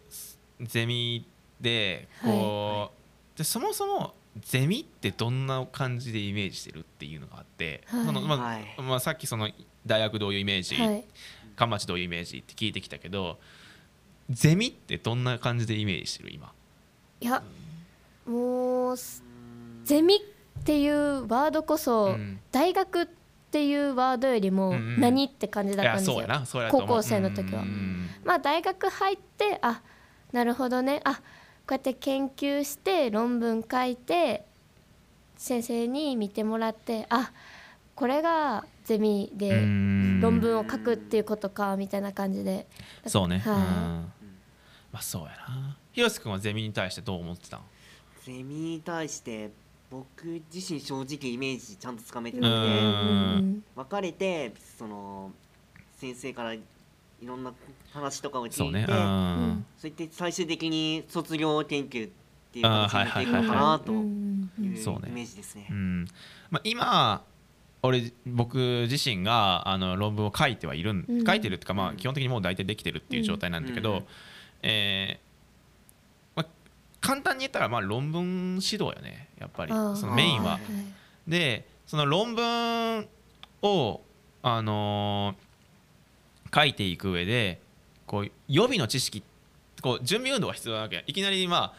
[0.61, 1.27] ゼミ
[1.61, 2.91] でこ
[3.35, 9.49] う、でそもそもゼミってどんな感じでイメージしてるっていうのがあって、はい、そのまあ、まあ、さっきその
[9.87, 11.05] 大学どういうイメージ、はい、
[11.87, 13.39] どういうイメージって聞いてきたけど
[14.29, 16.53] ゼミってどんな感じでイメージしてる今？
[17.21, 17.43] いや
[18.27, 18.97] もう
[19.85, 23.26] ゼミっていうワードこそ、うん、大学って
[23.65, 27.65] いうワードよりも何って感じだったんですよ、うん、高校生の時は。
[28.25, 29.81] まあ大学入ってあ
[30.33, 31.01] なるほどね。
[31.05, 31.21] あこ
[31.71, 34.45] うやって研究して論文書いて
[35.37, 37.33] 先生に見てもらってあ
[37.95, 39.61] これがゼミで
[40.21, 42.67] 論文を書くっていうことかみたいな感じで。
[43.07, 45.77] そうね、はい、まあそうやな。
[45.93, 47.61] 広瀬君はゼミに対してどう思ってた
[48.25, 49.51] ゼミに対して
[49.91, 55.31] 僕自身正直イメージちゃんとつかめてなくて別れてその
[55.99, 56.61] 先生からい
[57.23, 57.53] ろんな
[57.93, 62.11] 話とかを聞いてそう,、ね、そうやって最終的に卒業研究っ
[62.53, 64.03] ていう形になっていくのかなというイ
[64.59, 65.69] メージですね。
[66.51, 67.25] まあ、今
[67.83, 71.25] 俺僕自身があの論文を書いてはいるん、うん。
[71.25, 74.05] 書いてるっていうかまあ基本的にもう大体できてるっていう状態なんだけど、うん。
[74.63, 75.26] えーまあ、
[77.07, 78.23] 簡単に言ったらまあ論文
[78.55, 79.29] 指導よね。
[79.39, 79.73] やっぱり。
[79.73, 80.53] そのメインは。
[80.53, 80.59] は。
[80.59, 80.61] い
[81.31, 83.09] でその論文
[83.63, 84.01] を
[84.43, 85.47] あのー
[86.55, 87.61] 書いていく上で
[88.07, 89.23] こう予備の知識
[89.83, 91.05] こう準備運動が必要なわけ。
[91.07, 91.75] いきなりま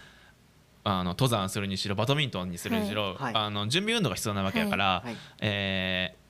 [0.83, 3.33] ああの登山するにしろバドミントンにするにしろ、はいはい。
[3.35, 6.27] あの準備運動が必要なわけだから、はいえー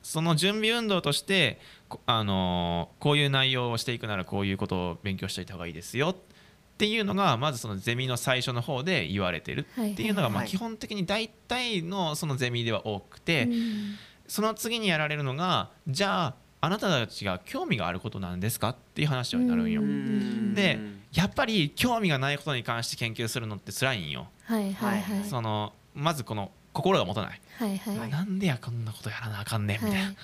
[0.00, 6.16] その準備運動としてこあのーこういう内容をしていくならこういうことを勉強しておいた方がいいですよっ
[6.78, 13.94] ていうのがまずそのゼミの最初の方で言われてるっていうのがまあはい基本的に大体のそのゼミでは多くて、うん。
[14.28, 19.82] その次にやられるのがじゃああなたたちが興味があることなんですかっていう話になるんよ。
[20.54, 20.78] で
[21.12, 24.28] やっぱり興味がないことに関して研究するのって辛いんよ。
[24.44, 25.24] はいはいはい。
[25.24, 27.78] そのまずこの心が持たない、はい。
[27.78, 28.10] はいはい。
[28.10, 30.16] なんでやこんなことやらなあかんねんみたいな、はい。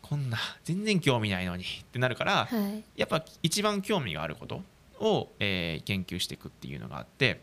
[0.00, 2.82] こんな全然興味ないのにってなるから、はい。
[2.96, 4.62] やっぱ一番興味があること
[5.00, 7.40] を、えー研究していくっていうのがあって、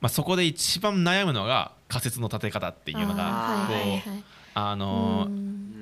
[0.00, 4.24] まあ、そこで一番悩むのが仮説の立て方っていうのがこうはいはいはい。
[4.52, 5.28] あの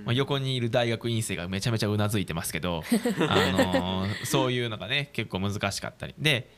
[0.04, 2.82] まあ、横にいる大学院生がめちゃめちゃうなずいてますけど、
[3.28, 6.14] あのーそういうのがね結構難しかったり。
[6.18, 6.50] で、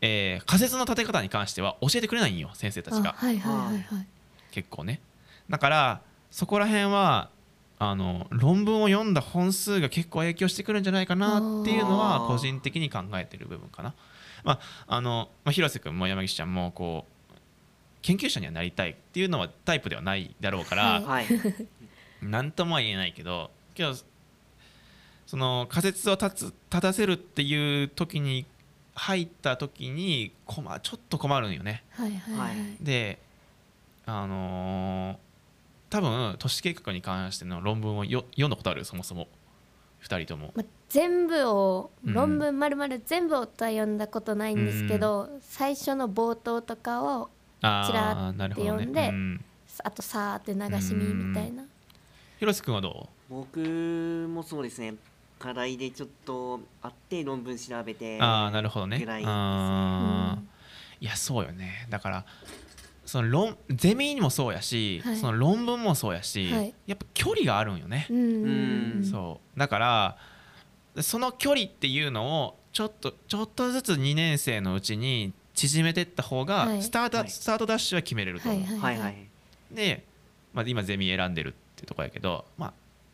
[0.00, 3.10] えー仮説の立て方に関しては教えてくれないんよ先生たちが。
[3.10, 4.06] あはいはいはいはい。
[4.50, 5.00] 結構ね。
[5.50, 7.28] だからそこら辺は
[7.84, 13.92] あの論文を読んだ本数が結構影響してくるんじゃないかなっていうのは個人的に考えてる部分かな。
[14.44, 17.34] まああのまあ、広瀬君も山岸ちゃんもこう
[18.02, 21.68] 研究者にはなりたいっていうのはタイプではないだろうから、はいはい
[22.22, 23.94] 何ともは言えないけどけど
[25.26, 28.46] その仮説を立つ立たせるっていう時に
[28.94, 31.82] 入った時に困ちょっと困るんよね。
[31.90, 33.18] はいはいはいで
[34.06, 35.31] あのー
[35.92, 39.28] 多分都市計画に関しての論文をよ読んだことあるそもそも。
[40.02, 40.52] 2人とも。
[40.56, 42.14] まあ、全部をうん。
[42.14, 47.28] 論文まるまる全部をとは読んだことないんですけど、最初の冒頭とかを
[47.60, 49.44] あちらーなるほど読んでうん。
[49.84, 51.64] あとさーって流し見みたいな。
[52.38, 54.94] 広瀬君はど僕もそうですね。
[55.38, 58.98] 課題でちょっとあって論文調べてうああなるほどね。
[58.98, 61.04] ぐらいですあー。
[61.04, 61.86] いやそうよね。
[61.90, 62.24] だから
[63.12, 65.16] その論ゼミにもそうやし、はい。
[65.18, 66.74] その論文もそうやし、はい。
[66.86, 68.06] やっぱ距離があるんよね。
[68.08, 69.58] うんそう。
[69.58, 70.16] だから
[71.02, 76.82] その距離っていうのをちょっとちょっとずつ2年生のうちに縮めていった方がはい。
[76.82, 77.28] スタート、はい。
[77.28, 78.62] スタートダッシュは決めれると思う。
[78.80, 79.26] はいはいはい。
[79.70, 80.06] で、
[80.54, 82.72] まあ、今ゼミ選んでるってとこやけど、まあ、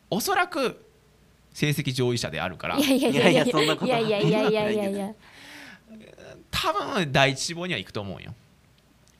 [0.09, 0.81] おそらく
[1.51, 2.77] 成績上位者であるから。
[2.77, 3.29] いやいやいやいや。
[3.31, 3.89] いやいやそんなことい。
[3.89, 5.13] やいやいやいやいやないいや。
[6.49, 8.33] 多分第一志望には行くと思うよ。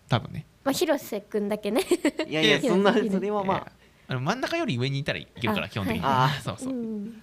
[0.08, 0.46] 多分ね。
[0.64, 1.82] まあ広瀬くんだけね。
[2.28, 3.72] いやいやそんなそれはまいや
[4.10, 6.74] あの真ん中より上にいたらいけるからあ基本的に、はいそうそう。
[6.74, 7.22] う、ん。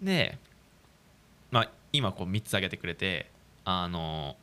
[0.00, 0.38] で、
[1.50, 3.30] まあ、今こう3つ挙げてくれて
[3.64, 4.36] あの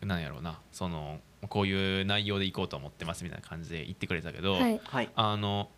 [0.00, 0.60] なんやろうな。
[0.72, 4.80] そのこういう内容でいこうと思ってますみたいな感じで言ってくれたけど、はい。
[4.82, 5.10] はい。
[5.14, 5.68] あの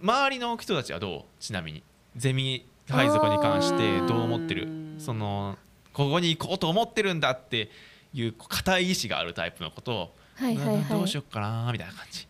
[0.00, 1.82] 周りの人たちはどうちなみに？
[2.16, 4.68] ゼミ配属に関してどう思ってる？
[4.98, 5.58] その
[5.92, 7.70] ここに行こうと思ってるんだって
[8.14, 10.82] いう固い意志があるタイプのことを、はいはいはい。
[10.82, 12.26] などうしよっかなみたいな感じ。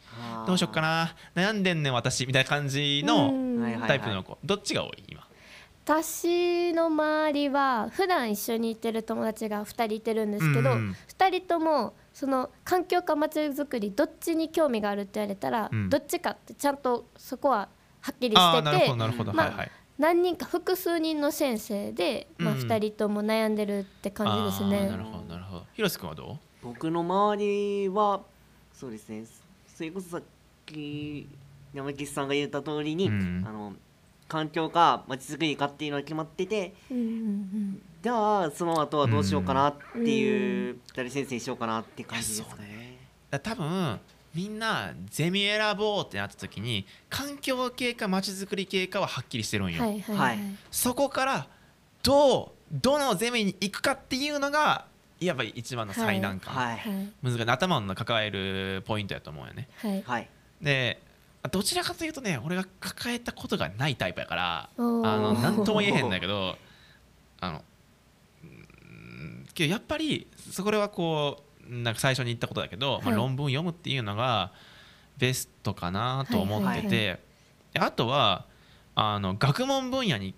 [0.47, 3.33] どうしよっかな悩んでんねん私みたいな感じの
[3.87, 4.39] タイプの子。
[4.45, 5.23] どっちが多い今？
[5.85, 15.91] 私の周りは普段一緒にいてる友達が2人いてるんですけど、うん2人ともその環境か街づくりどっちに興味があるって言われたら、うん。
[15.91, 17.69] どっちかってちゃんとそこは
[18.01, 22.61] はっきりしてああなるほどてなるほど、まあはいはい何人か複数人の先生で、まあ、うん。
[22.61, 24.79] 2人とも悩んでるって感じですね。
[24.79, 25.67] あーなるほどなるほど。
[25.75, 28.23] 広瀬君はど僕の周りは
[28.73, 29.25] そうですね。
[29.69, 30.23] それこそさっ
[30.67, 31.29] き
[31.73, 33.45] 山岸さんが言った通りに、うん。
[33.47, 33.75] あの
[34.27, 42.99] 環境かまちづくりかっていうのが決まっててうんうんじゃあその後はどうしようかなっていう誰先生にしようかなって感じですいやそうね。
[43.29, 43.33] う。
[43.33, 44.01] だ多分
[44.35, 50.57] みんなゼミ選ぼうってなった時に環境系かまちづくり系かははっきりしてるんよ、うんはいはいはい、はい。
[50.71, 51.47] そこから
[52.03, 54.87] どうどのゼミに行くかっていうのが
[55.21, 56.79] やっぱり一番の最難関、はい。
[56.79, 57.13] はい。
[57.23, 59.69] 難しい頭の抱えるポイントやと思うよね。
[59.77, 60.03] はい。
[60.03, 60.29] はい。
[60.61, 61.01] で
[61.51, 66.57] どちらかというとね俺が抱えたことがないタイプやからあの何とも言えへんだけど
[67.41, 67.65] あの
[68.43, 74.53] うんけどやっぱりそこれはこうなんか最初に言ったことだけど、まあ、はい論文読むっていうのが
[75.19, 77.19] ベストかなと思ってて、はい
[77.75, 78.47] であとは
[78.95, 80.33] あの学問分野に、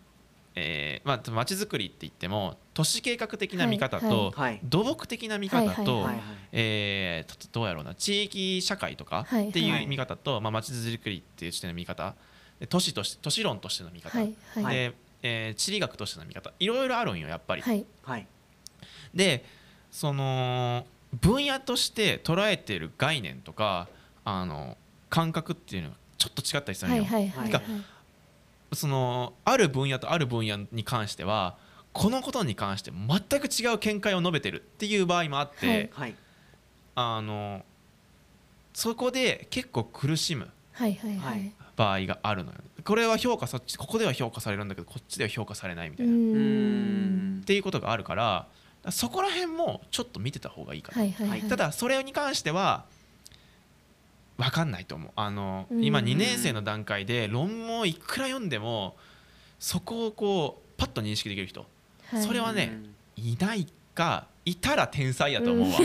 [0.54, 4.32] えーまあ、まちづくりって言っても都市計画的な見方と、はい。
[4.32, 4.60] はい。
[4.64, 6.22] 土木的な見方と、はいはいはい。
[6.52, 12.14] えどうやろうな地域社会とかはいっていう見方と、まあ、町づくりっていう視点の見方
[12.58, 14.74] で都市として都市論としての見方、はいはい。
[14.74, 17.62] で、えー地理学としての見方いろいろあるんよやっぱり。
[17.62, 17.84] はい。
[18.02, 18.26] はい。
[19.14, 19.44] で
[19.90, 20.86] その
[21.20, 23.88] 分野として捉えてる概念とか
[24.24, 24.76] あの
[25.08, 27.04] 感覚っていうのがちょっと違ったりするんはよ。
[27.04, 27.50] いはいはい。
[27.50, 27.62] が
[28.72, 31.56] そのある分野とある分野に関しては
[31.92, 35.90] このことに関して全く違う見解を述べてるっていう場合もあって、はい。
[35.92, 36.14] はい。
[36.96, 37.64] あの
[38.74, 41.40] そこで結構苦しむはいはいははい。
[41.46, 42.58] い場合があるのよ。
[42.84, 47.38] これは評価そっちここでは評価されるんだけどこっちでは評価されないみたいな、っうーん。
[47.40, 48.46] んていうことがあるから
[48.90, 51.02] そこら辺もちょっと見てた方がいいかな。
[51.02, 51.42] はいはいはい。
[51.42, 52.84] ただそれに関しては
[54.38, 55.10] 分かんないと思う。
[55.16, 55.84] あのうん。
[55.84, 58.96] 今2年生の段階で論文をいくら読んでも
[59.58, 61.66] そこをこうパッと認識できる人。
[62.10, 62.22] はい。
[62.22, 62.82] それはね
[63.16, 65.78] いないかいたら天才やと思うわ、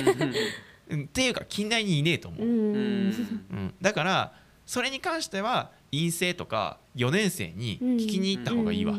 [0.89, 0.99] うん。
[0.99, 1.03] うん。
[1.05, 2.55] っていうか近代にいねえと思う、ううん。
[2.55, 3.73] うんん。
[3.81, 4.33] だから
[4.65, 8.95] それに関しては陰性とか4年生に聞きに行った方がいいわ、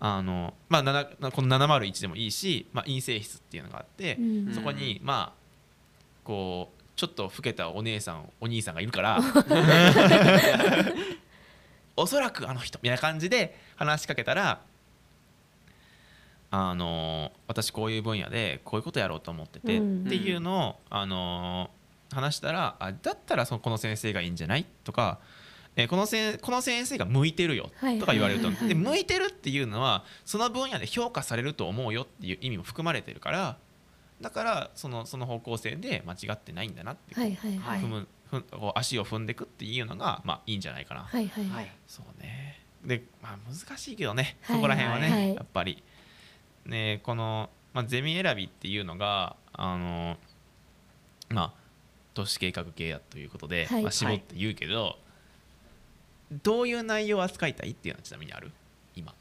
[0.00, 5.42] あのまあ、7この701でもいいし、まあ、陰性室っていうのがあって、うんうんそこにまあ
[6.24, 9.18] こうちょっと老けたお姉さんお兄さんがいるから
[11.96, 14.60] おそらくあの人みたいな感じで話しかけたら
[16.50, 20.04] あの私こういう分野でこういうことやろうと思ってて、うん。
[20.06, 21.70] っていうのをあの
[22.12, 24.66] 話したらあだったらそのこの先生がいいんじゃない？
[24.84, 25.18] とか、
[25.76, 27.98] えーこのせんこの先生が向いてるよはい。
[27.98, 33.56] とか言われると、はいはいはいで向いてるっていうのはその分野で評価されると思うよっていう意味も含まれてるから
[34.20, 37.80] だからそのその方向性で間違ってないんだなって、はいはいはい。
[37.80, 41.72] 踏むふんこう足を踏んでいくっていうのがまあいいんじゃないかな、はいはいはい。
[41.86, 42.60] そうね。
[42.84, 44.56] で、まあ、難しいけどね、はい。
[44.56, 45.34] そこら辺はね、はい。
[45.34, 45.82] やっぱり。
[46.66, 50.16] ねこの、まあ、ゼミ選びっていうのがあの
[51.28, 51.52] まあ
[52.14, 53.82] 都市計画系やということで、はい。
[53.82, 54.98] まあ、絞って言うけど、
[56.42, 58.50] どういう内容を扱いたいっていうのはちなみにある？
[58.96, 59.14] 今。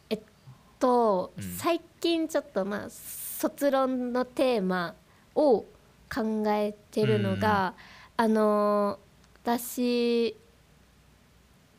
[0.80, 1.44] と、うん。
[1.58, 4.96] 最近ちょっとまあ卒論のテーマ
[5.36, 5.66] を
[6.14, 7.76] 考えてるのが、
[8.18, 8.98] あの
[9.44, 10.36] 私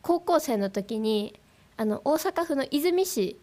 [0.03, 1.39] 高校生の時に
[1.77, 3.37] あの大阪府の和泉市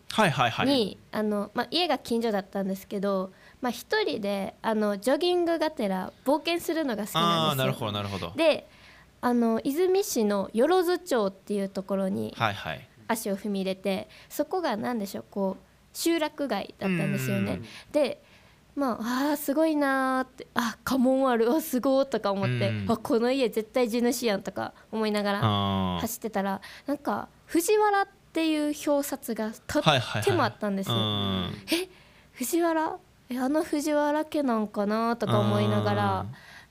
[0.66, 7.64] に、あのまあ、家が近所だったんですけど、まあ、一人であのジョギングがてら冒険するのが好きあなんですよ。
[7.64, 8.32] あなるほどなるほど。
[8.36, 8.68] で
[9.22, 12.88] あの和泉市のよろず町っていうところにはいはい。
[13.07, 17.61] 足を踏み入れてそこが何でしょうこう集落街だったんですよね。
[17.91, 18.22] で
[18.76, 22.86] まああーすごいなーってあ家紋あるあすごーとか思ってうん。
[22.91, 30.24] あこの家絶対地主やんとか思いながら走ってたらなんか藤原っていう表札がとっはいはいはい。
[30.24, 30.95] てもあったんですよ。
[30.95, 31.51] うん。
[31.72, 31.89] え
[32.34, 32.97] 藤原？
[33.32, 36.26] えあの藤原家なんかなとか思いながら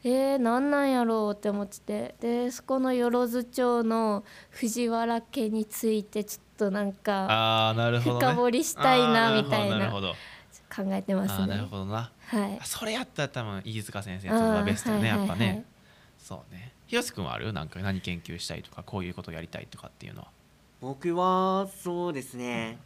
[0.05, 11.69] えー、なんなんやろうって思っててでそこの万町の藤原家についてちょっとなんかああなるほど、ね、深掘りしたいなみたいな考えてますあーなるね。
[11.69, 12.13] ほどな。
[12.27, 12.61] はい。
[12.63, 15.65] それやったら多分飯塚先生とかがベストよねあーやっぱね、はいはいはい。
[16.19, 16.73] そうね。
[16.87, 17.53] 広瀬君はある？
[17.53, 20.29] なんか何研究したいとかこういうことやりたいとかっていうのは？
[20.81, 22.79] 僕はそうですね。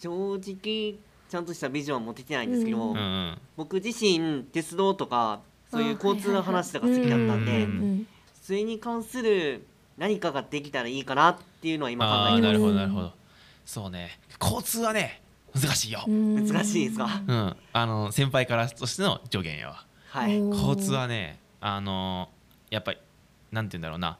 [0.00, 0.94] 正直
[1.28, 3.38] ちゃんとしたビジョンは持ててないんですけど、ううんうん。
[3.56, 5.40] 僕自身鉄道とか
[5.70, 7.68] そういう交通の話とか好きだったんで
[8.42, 9.66] それに関する
[9.96, 13.12] 何かができたらいいかなっていうのは今ああなる考えてまほどなるほど。
[13.66, 14.18] そうね。
[14.40, 15.20] 交通はね
[15.54, 16.46] 難しいよ、うん。
[16.46, 17.22] 難しいですか？
[17.26, 22.28] うん、あの先輩からとしての助言やわすはい交通はねあの
[22.70, 22.98] やっぱり
[23.52, 24.18] なんて言うんだろうな。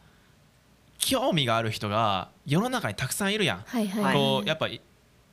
[1.01, 4.05] 興味がある人が世の中にたくさんいるやん、はいはい。
[4.05, 4.15] はい。
[4.15, 4.81] こうやっぱり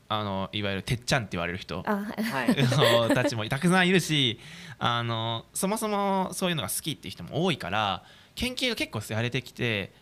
[0.08, 1.84] あのいわゆるてっちゃんって言われる人。
[1.86, 2.24] あはい。
[2.24, 4.40] はいたちもたくさんいるし
[4.78, 8.04] あのそもそもそういうのが好きっていう人も多いから
[8.36, 9.94] 研究が結構されてきて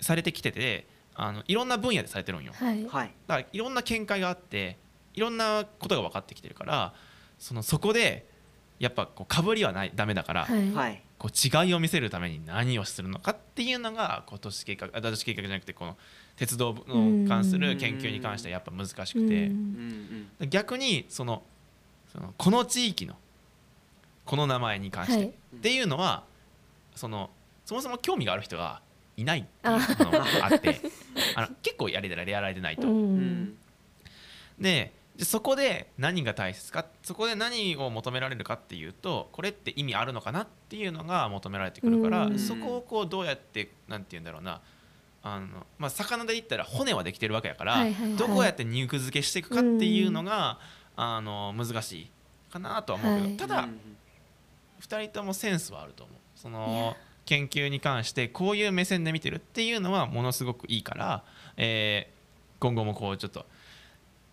[0.00, 2.52] されてきててあのいろんな分野でされてるんよ。
[2.54, 2.86] はい。
[2.86, 3.14] はい。
[3.26, 4.78] だからいろんな見解があって
[5.14, 6.94] いろんなことが分かってきてるから
[7.38, 8.26] そのそこで
[8.78, 10.72] やっぱこうかぶりはないダメだから、はい。
[10.72, 11.02] はい。
[11.18, 15.98] こう違いを見せるために何をするのかっていうのがこう都市計画あ都市計画じゃなくてこの
[16.40, 19.12] 鉄道に関する研究に関してはやっぱ難しくて。
[19.12, 20.28] うんうん。
[20.40, 21.42] うん逆にその
[22.10, 23.14] そのこの地域の
[24.24, 25.26] この名前に関して、はい。
[25.26, 26.24] っていうのは
[26.94, 27.28] その
[27.66, 28.80] そもそも興味がある人が
[29.18, 30.80] いないっていうのが あって
[31.34, 32.88] あの結構やれられやられてないと。
[32.88, 33.58] ううんん。
[34.58, 42.38] ででそこで何が大切かそこで何を求められるかっていうとこれって意味あるのかなっていうのが求められてくるから、うん。
[42.38, 44.62] そこをこうどうやってなんて言うんだろうな
[45.22, 48.16] あの、まあ、魚で言ったら骨はできてるわけやから、はいはいはい。
[48.16, 50.58] どこやって肉付けしていくかっていうのが、
[50.96, 52.10] あの難しい
[52.52, 53.36] かなとは思うけど、はい。
[53.36, 53.80] ただうん
[54.80, 56.16] 2人ともセンスはあると思う。
[56.34, 56.96] そいのや。
[57.26, 61.24] 研究に関してこういう目線で見てるっていうのはものすごくいいから、
[61.56, 62.20] えー
[62.60, 63.46] 今後もこうちょっと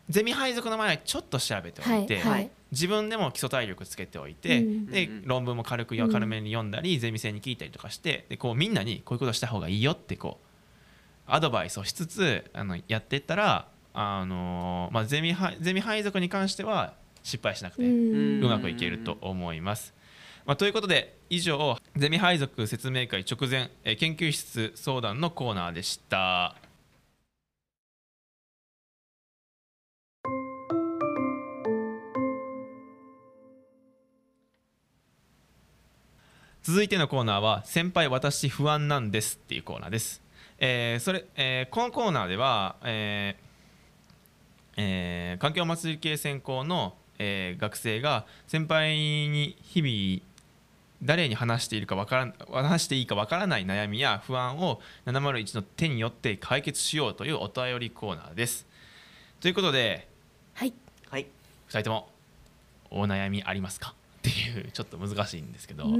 [0.10, 2.52] ゼミ配属の前はちょっと調べておいて、はいはい。
[2.72, 10.47] 自分でも基礎体力つけておいて、うんでうん論文も軽くうん軽めに読んだり、ゼミ生に聞いたりとかしてでこうみんなにこういうことした方がいいよってこう
[11.28, 19.94] アドバイスをしつつあのやっていったら、あのーまあ、ゼミ配ゼミ配属に関しては失敗しなくて、うまくいけると思います。
[20.46, 26.56] まあ、ということで以上ゼミ配属説明会直前えー研究室相談のコーナーでした。
[36.64, 40.27] 続いてのコーナーは「先輩私不安なんです」っていうコーナーです。
[40.60, 43.44] えーそれえーこのコーナーでは、えー
[44.78, 50.26] えー環境祭り系専攻の、えー学生が先輩に日々
[51.04, 58.66] 誰に話しているかわからん話していいかわからない悩みや不安を701の手によって解決しようというお便りコーナーです。
[59.40, 60.08] ということで
[60.56, 60.74] はい。
[61.12, 61.28] はい。
[61.70, 62.10] 2人とも
[62.90, 63.94] お悩みありますか？
[64.18, 66.00] っていうちょっと難しいんですけど、うーん。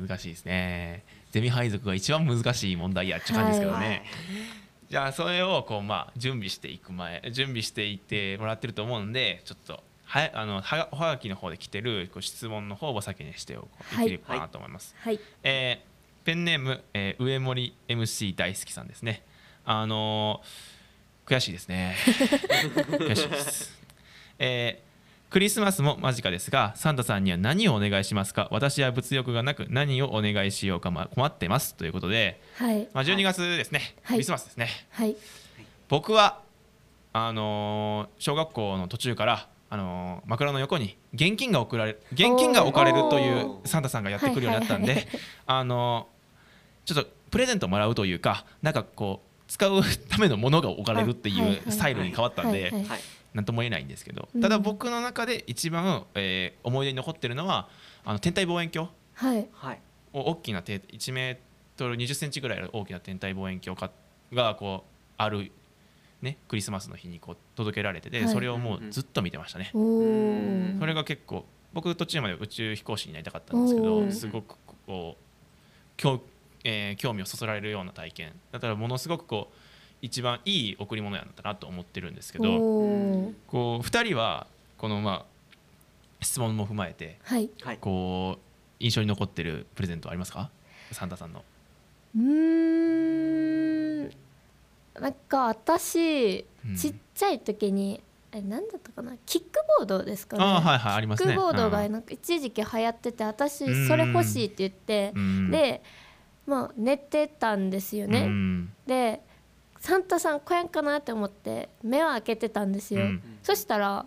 [0.00, 4.02] ん難しいですねゼミ配属が一番難しい問題やっていう感じですけどね、はい。
[4.90, 13.96] じゃあそれをこうまあ準備していく前準備していってもらってると思うんでちょっとはあのはがおはがきの方で来てるこう質問の方を先にしておこう。
[13.96, 14.06] はい。
[14.06, 15.20] いければなと思います、はい。
[15.42, 15.90] えー
[16.22, 19.22] ペンネーム、えー上森 MC 大好きさんですね。
[19.64, 20.70] あのー
[21.34, 21.96] 悔しいですね。
[22.98, 23.78] 悔しいです、
[24.38, 24.89] えー
[25.30, 28.48] クリスマスも間近ですがサンタさんには何をお願いしますか？
[28.50, 31.76] 私は物欲がなく何をお願いしようかま困ってます。
[31.76, 32.88] ということで、はい。
[32.92, 34.16] まあ、12月ですね、はい。
[34.16, 34.68] クリスマスですね。
[34.90, 35.16] はい。
[35.88, 36.40] 僕は
[37.12, 45.06] あのー小学校の途中から、あのー枕の横に現金が送られ現金が置かれるというサンタさんがやってくるようになったんで、
[45.46, 52.72] あのーちょっとプレゼントもらうというかなんかこう使うためのものが置かれるっていうスタイルに変わったんで
[53.34, 54.40] 何とも言えないんですけどうん。
[54.40, 57.68] ただ僕の中で一番、えー思い出に残ってるのは
[58.04, 59.48] あの天体望遠鏡はい。
[59.52, 59.80] はい。
[60.12, 61.36] を大きなて1メー
[61.78, 63.90] トル20センチぐらいある大きな天体望遠鏡か
[64.32, 65.50] がこうある、
[66.22, 68.28] ね、クリスマスの日にこう届けられてて、はい。
[68.28, 69.70] それをもうずっと見てましたね。
[69.74, 74.56] おうんおそれが結構僕途中まで宇宙飛行士になりたかったんですけどすごく
[74.86, 75.22] こう
[75.96, 76.20] 興,、
[76.64, 78.32] えー興味をそそられるような体験。
[78.52, 79.54] だからものすごくこう
[80.02, 82.44] 一番いい贈り物やったなと思ってるんですけど
[83.46, 84.46] こう2人は
[84.78, 85.30] このまあ
[86.22, 87.50] 質問も踏まえてはい。
[87.62, 87.78] はい。
[87.80, 88.40] こう
[88.78, 90.50] 印象に残ってるプレゼントありますか？
[90.92, 91.44] サンタさんの。
[92.16, 92.22] うー
[94.04, 94.10] ん。
[95.00, 96.76] なんか私、うん。
[96.76, 99.12] ちっちゃい時にあれ何だったかな？
[99.26, 99.48] キック
[99.78, 100.44] ボードですかね。
[100.44, 101.32] ああはいはいありますね。
[101.34, 102.02] キックボードがうんなん。
[102.02, 103.88] か一時期流行ってて私うん。
[103.88, 105.50] それ欲しいって言ってうん。
[105.50, 105.82] で
[106.46, 108.72] まあ寝てたんですよね、うん。
[108.86, 109.20] で
[109.80, 113.22] サンタさん来やんかなって思って目を開けてたんですよ、うん。
[113.42, 114.06] そしたら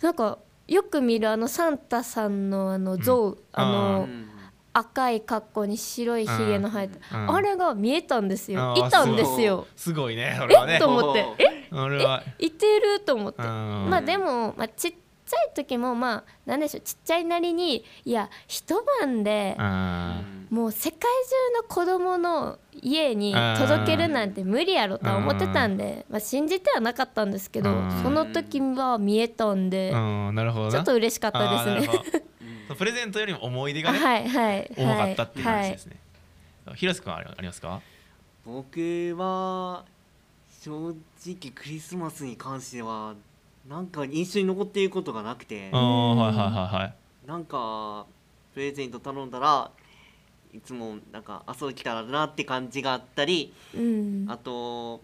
[0.00, 0.38] なんか
[0.68, 4.28] よく見るあのサンタさんのあの像、ああのうん
[4.74, 7.34] 赤い格好に白いひげの生えた、うん。
[7.34, 8.74] あれが見えたんですよ。
[8.76, 9.66] いたんですよ。
[9.74, 10.14] すごい。
[10.14, 10.76] ねそれはね。
[10.76, 10.78] え？
[10.78, 11.26] と思って。
[11.38, 11.68] え？
[11.72, 12.22] 俺は。
[12.38, 13.00] いてる？
[13.00, 13.42] と思って。
[13.42, 13.88] うん。
[13.90, 14.94] まあでも、まあ、ちっ
[15.28, 21.06] ちゃい時もまあなんでしょうちっちゃいなりにいや一晩であもう世界中
[21.62, 28.02] の子供の家に届けるなんて無理やろとは思ってたんで、まあ、信じてはなかったんですけどうん。
[28.02, 30.70] その時は見えたんでーうんなるほどな。
[30.72, 32.22] ちょっと嬉しかったですね。
[32.78, 35.96] プレゼントよりも思い出がねはいはい重かったっていう話ですね。
[36.66, 37.80] ね広瀬君はありますか？
[38.44, 39.84] 僕は
[40.62, 40.70] 正
[41.26, 43.14] 直クリスマスに関しては
[43.68, 45.68] なんか印象に残っていることがなくて。
[45.72, 46.94] ああはいはいはいはい。
[47.28, 48.06] なんか
[48.54, 49.70] プレゼント頼んだら
[50.54, 54.26] いつもなんかあそう来たらなって感じがあったりうん。
[54.28, 55.02] あと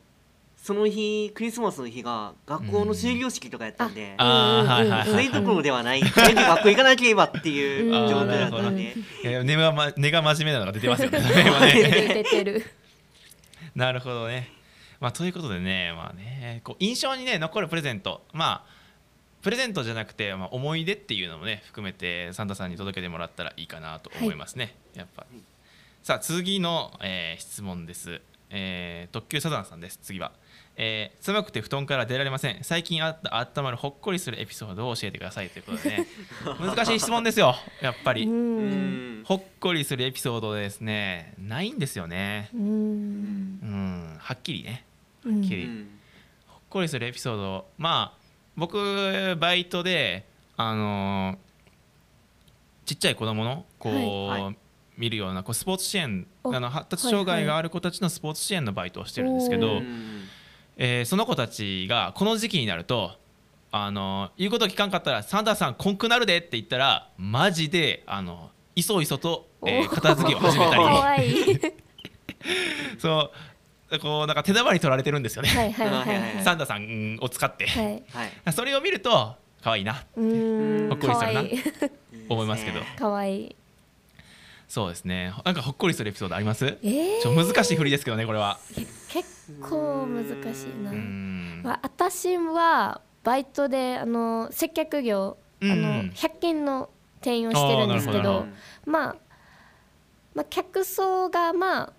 [0.57, 6.01] その日クリスマスの日が学校の終業式とかやったんで、あーはいはいはいそういうところではない。
[6.03, 8.09] 全部学校行かなければっていううん。
[8.09, 8.95] 状態だったんで。
[9.23, 11.21] いや根が,、ま、根が真面目なのが出てますよね。
[11.47, 12.65] 今出てるね出てる。
[13.77, 14.51] なるほどね
[15.05, 18.23] まあということでねまあねこう印象にね残るプレゼント。
[18.33, 18.75] まあ
[19.43, 25.27] プレゼントじゃなくて、まあ、思い出っていうのもね含めてサンタさんに届けてもらったらいいかなと思いますね、やっぱ。
[26.03, 29.99] さあ次の、えー質問です、えー特急サザンさんです。
[30.03, 30.33] 次は、
[30.77, 32.65] えー寒くて布団から出られません。
[32.65, 36.07] 最近あった温まるほっこりするエピソードを教えてくださいということでね。
[36.61, 38.15] 難しい質問ですよやっぱう。
[38.15, 38.25] り、
[39.25, 41.35] ほっこりするエピソードですね。
[41.37, 42.49] ないんですよね。
[42.55, 42.61] うん。
[42.63, 42.67] う
[43.67, 44.87] んはっきりね
[45.25, 45.43] うん。
[45.43, 45.65] きり。
[45.65, 45.89] うん。
[46.47, 47.67] ほっこりするエピソード。
[47.79, 48.19] まあ
[48.57, 51.39] 僕バイトであの
[52.85, 54.57] ちっちゃい子供のこう、はいはい。
[54.97, 59.79] 見るようなこうスポーツ支援おあの発達障害がある子たちのスポーツ支援のバイトをしてるんですけど、おー。
[59.79, 60.21] うん
[60.77, 63.13] えーその子たちがこの時期になると
[63.71, 71.61] あの言うこと聞かんかったら「サンダーさんこんくなるで」って言ったらマジであのいそいそと、えーお片付けを始めたかり
[72.99, 73.39] そう
[73.99, 76.43] こうなんか手玉に取られてるんですよね、はいはいはいはい。
[76.45, 78.03] サンダーさんを使って、はい。
[78.13, 78.53] はい。
[78.53, 80.05] それを見ると可愛いな。
[80.17, 80.89] うーん。
[80.91, 81.45] ほっこりするな。
[82.29, 82.81] 思いますけど。
[82.99, 83.57] かわいい。
[84.69, 85.33] そうですね。
[85.45, 86.67] なんかほっこりするエピソードあります？
[86.67, 87.23] えー。
[87.23, 88.59] ちょ難しい振りですけどねこれは。
[89.09, 90.25] 結構難
[90.55, 90.93] しいな。
[91.63, 95.71] まあ、私はバイトであの接客業、うん。
[95.71, 96.91] あの100均の
[97.21, 98.47] 店員をしてるんですけど。
[98.87, 99.17] まあ、
[100.35, 101.93] まあ客層がまあ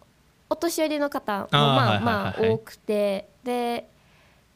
[0.49, 3.87] お年寄りの方もまあまあ多くてで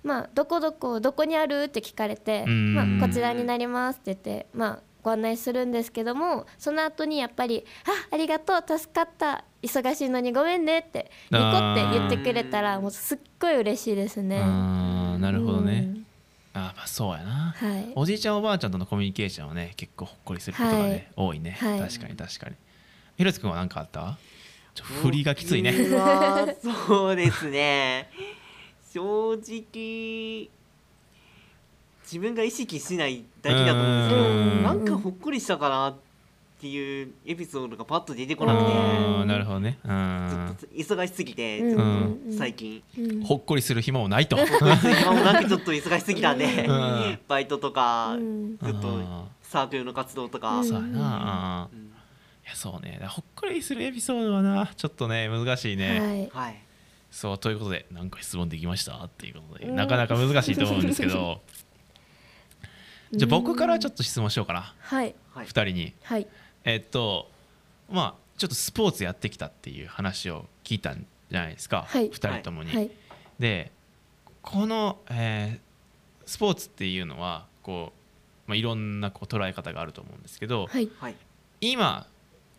[0.04, 1.64] まあどこどこどこにある？
[1.64, 2.76] って聞かれてうん。
[2.76, 7.66] まあこちらになりますって言ってまあご案内するんですけどもその後にやっぱり
[8.12, 14.40] 「あありがとう助かった忙しいのにごめんね」ってニコって言ってくれたらもうすっごい嬉しいですね。
[14.42, 15.86] あーなるほどね。
[15.88, 16.06] うん。
[16.54, 17.56] あーまあそうやな。
[17.58, 17.92] はい。
[17.96, 21.08] おじいちゃんおばあちゃんとのコミュニケーションはね結構ほっこりすることがね、はい。
[21.16, 22.56] 多いね、はい確かに確かに。
[23.18, 24.18] ひろつくんは何かあった？
[24.76, 25.74] 振りがきついね。
[26.88, 28.10] そうですね。
[28.94, 30.50] 正直
[32.04, 34.64] 自分が意識しないだけだと思うんですけどうん。
[34.64, 35.96] なんかほっこりしたかなっ
[36.60, 38.72] ていうエピソードがパッと出てこなくて。
[38.72, 39.78] うんなるほどね。
[39.84, 41.76] うちょんっと忙しすぎてうん。
[41.76, 42.32] ちょっうん。
[42.32, 42.82] と最近。
[42.98, 43.24] うん。
[43.24, 44.38] ほっこりする暇もないと。
[44.38, 46.46] 今もなんかちょっと忙しすぎたんで。
[46.68, 47.20] うん。
[47.28, 48.58] バイトとかうん。
[48.58, 50.64] ずっとあサークルの活動とか。
[50.64, 51.70] そうやな、
[52.54, 53.00] そうね。
[53.08, 56.46] ほっこりするエピソードはなちょっじゃね難しいね、はい。
[56.46, 56.64] はい。
[57.12, 59.76] そうということで何か質問できましたっていうことでうん。
[59.76, 61.42] なかなか難しいと思うんですけど。
[63.12, 64.74] じゃあ僕からちょっと質問しようかな。
[64.80, 65.16] はい。
[65.34, 65.46] はい。
[65.46, 65.94] 2人に。
[66.04, 66.28] はい。
[66.64, 67.30] えっと
[67.90, 72.10] まあちょっとスポーツやってきたっていう話を聞いたんじゃないですか、はい。
[72.10, 72.72] 2人ともに。
[72.76, 72.92] はい。
[73.40, 73.72] で
[74.42, 75.70] この、えー
[76.30, 77.92] スポーツっていうのはこ
[78.48, 80.88] う、まあ、いろんなこう捉え方があると思うんですけど、はい。
[81.00, 81.16] はい。
[81.60, 82.06] 今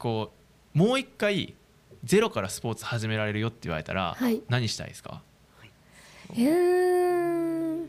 [0.01, 0.32] こ
[0.74, 1.55] うもう一回
[2.03, 4.40] ゼロからスポーツ始められるよって言われたら、はい。
[4.48, 5.20] 何したいですか？
[6.30, 7.88] うーん。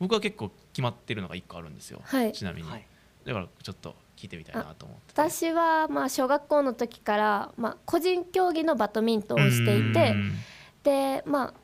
[0.00, 2.32] 僕は結構決まってるのが1個あるんですよ、はい。
[2.32, 2.86] ちなみに、はい。
[3.26, 5.20] だからちょっと聞いてみたいなと思ってて。
[5.20, 10.32] 私はまあ小学校の時からまあ個人競技のバドミントンをしていてうん。
[10.82, 11.54] でまあ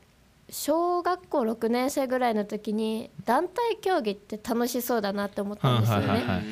[0.49, 6.07] 小学校6年生ぐらいの時に団体競技って楽しそうだなって思ったんですよね。
[6.09, 6.43] はいはいはい。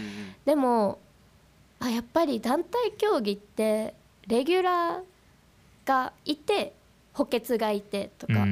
[0.46, 0.98] でも
[1.82, 3.94] あやっぱり団体競技って
[4.28, 5.02] レギュラー
[5.86, 6.74] がいて
[7.14, 8.46] 補欠がいてとか、あ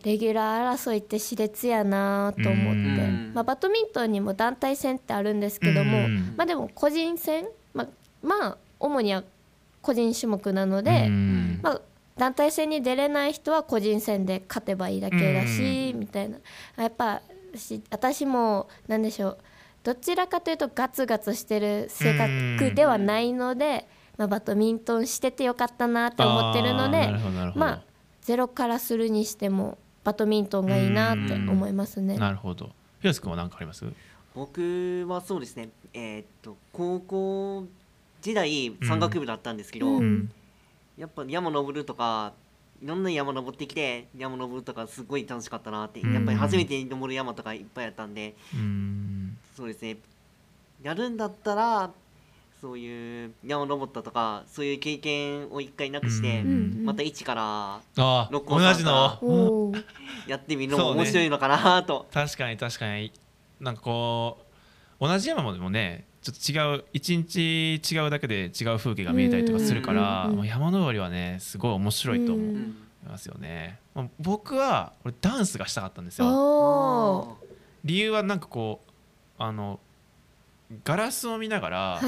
[0.00, 3.32] ーレギュラー争いって熾烈やなと思って、うん。
[3.34, 6.34] まあ、バドミントンにも団体戦ってあるんですけども、うん。
[6.36, 7.88] まあ、でも個人戦、まあ、
[8.22, 9.22] まあ主には
[9.82, 11.60] 個人種目なのうで、ん。
[11.62, 11.80] まあ、
[12.16, 16.38] 団体戦に出れない人は個人戦で勝てばいいだけだし、みたいな。
[16.76, 17.20] やっぱ
[17.54, 19.38] し私もなんでしょう
[19.84, 22.18] どちらかというとガツガツしてる性
[22.58, 27.12] 格ではないので、まあ、バドミントンしててよかったなって思ってるので
[27.54, 27.82] まあ
[28.22, 32.16] ゼロからするにしてもバドミントンがいいなって思いますね。
[32.18, 32.70] なるほど。
[33.00, 33.84] ひろつくんは何かあります？
[34.34, 35.68] 僕はそうですね。
[35.92, 37.66] えーっと高校
[38.22, 40.30] 時代山岳部だったんですけど、うん。
[40.96, 42.32] やっぱ山登るとか
[42.82, 46.14] いろんな山登ってきて山登るとかすごい楽しかったなって、うん。
[46.14, 49.13] やっぱり初めて登る山とかいっぱいあったんでうん
[49.56, 49.96] そうですね。
[50.82, 51.90] やるんだったら
[52.60, 56.50] そういう山登ったとかそういう経験を一回なくして、うんう
[56.82, 59.18] んまた一からあ六甲山同じの。
[59.22, 59.84] おー。
[60.26, 63.12] やってみるのも面白いのかなと、確かに確かに。
[63.60, 64.38] なんかこ
[65.00, 66.32] う同じ山でもねちょ
[66.62, 72.76] っと違う一日違うだけで違う風景が見えたりとかするから、うんうんうんまあ山登りはねすごい面白いと思ういうん
[73.06, 77.36] ますよね、まあ僕は俺ダンスがしたかったんですよ。
[77.84, 78.83] 理由はなんかこう
[79.38, 79.80] あの
[80.82, 82.00] ガラスを見ながら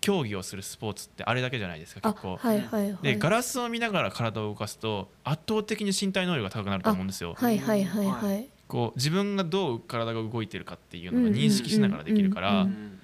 [0.00, 3.02] 競技をするスポーツってあれだけじゃないですかあ結構、はいはいはい。
[3.02, 7.34] でガラスを見ながら体を動かすと圧倒的に身体能力が高くなると思うんですよ。
[7.36, 8.48] はいはいはいはい。
[8.68, 12.98] こう自分がどう体が動いてるかっていうのが認識しながらできるかうらんうん。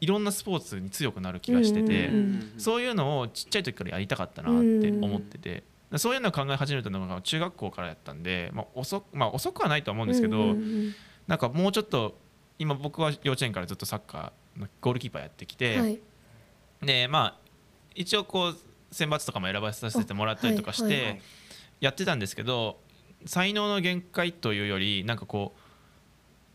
[0.00, 5.62] いろんなスポーツに強くなる気がしてて、うんうんそういうのをちっちゃい時からやりたかったなって思ってて、
[5.96, 10.94] そういうのを考え始めたのが中学校からやったんで、まあ遅まあ、遅くはないとは思うんですけど、うんうんうん。
[11.26, 12.16] なんかもうちょっと
[12.60, 15.98] 今僕は幼稚園からずっとサッカーのゴールキーパーやってきて、はい。
[16.82, 17.40] でまあ
[17.94, 18.56] 一応こう
[18.92, 21.20] 選抜とかも選ばさせてもらったりとかしてはい
[21.80, 22.78] やってたんですけど
[23.24, 25.54] 才能の限界というよりなんかこ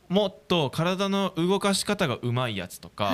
[0.10, 3.14] うもっと体の動かし方がうまいやつとか、